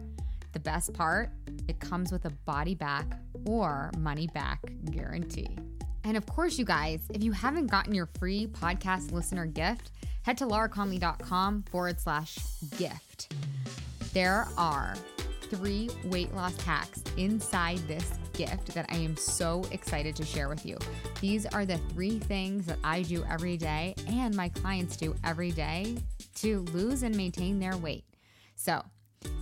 The 0.54 0.60
best 0.60 0.94
part, 0.94 1.30
it 1.68 1.80
comes 1.80 2.12
with 2.12 2.26
a 2.26 2.32
body 2.46 2.76
back 2.76 3.06
or 3.46 3.92
money 3.98 4.28
back 4.34 4.62
guarantee. 4.92 5.58
And 6.04 6.16
of 6.16 6.26
course, 6.28 6.58
you 6.58 6.66
guys, 6.66 7.02
if 7.14 7.24
you 7.24 7.32
haven't 7.32 7.68
gotten 7.68 7.94
your 7.94 8.08
free 8.20 8.48
podcast 8.48 9.12
listener 9.12 9.46
gift, 9.46 9.92
head 10.22 10.38
to 10.38 10.46
lauraconley.com 10.46 11.64
forward 11.64 12.00
slash 12.00 12.38
gift. 12.78 13.34
There 14.14 14.48
are 14.58 14.96
three 15.50 15.90
weight 16.06 16.34
loss 16.34 16.60
hacks 16.62 17.04
inside 17.18 17.80
this 17.88 18.12
gift 18.38 18.74
that 18.74 18.86
I 18.90 18.96
am 18.96 19.18
so 19.18 19.66
excited 19.72 20.16
to 20.18 20.26
share 20.26 20.50
with 20.50 20.66
you. 20.66 20.78
These 21.22 21.46
are 21.48 21.66
the 21.66 21.78
three 21.90 22.20
things 22.20 22.66
that 22.68 22.78
I 22.84 23.02
do 23.04 23.24
every 23.30 23.58
day 23.58 23.96
and 24.08 24.36
my 24.36 24.50
clients 24.50 24.98
do 24.98 25.16
every 25.24 25.52
day 25.52 25.98
to 26.36 26.62
lose 26.74 27.04
and 27.04 27.16
maintain 27.16 27.60
their 27.60 27.78
weight. 27.78 28.04
So, 28.56 28.84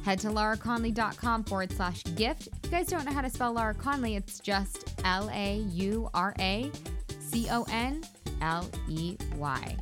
head 0.03 0.19
to 0.19 0.29
lauraconley.com 0.29 1.43
forward 1.45 1.71
slash 1.71 2.03
gift. 2.15 2.47
If 2.47 2.59
you 2.65 2.71
guys 2.71 2.87
don't 2.87 3.05
know 3.05 3.13
how 3.13 3.21
to 3.21 3.29
spell 3.29 3.53
Laura 3.53 3.73
Conley, 3.73 4.15
it's 4.15 4.39
just 4.39 4.93
L 5.03 5.29
A 5.33 5.57
U 5.57 6.09
R 6.13 6.33
A 6.39 6.71
C 7.19 7.47
O 7.49 7.65
N 7.69 8.03
L 8.41 8.69
E 8.89 9.17
Y. 9.35 9.77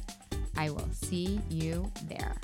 I 0.58 0.70
will 0.70 0.90
see 0.92 1.40
you 1.50 1.92
there. 2.08 2.36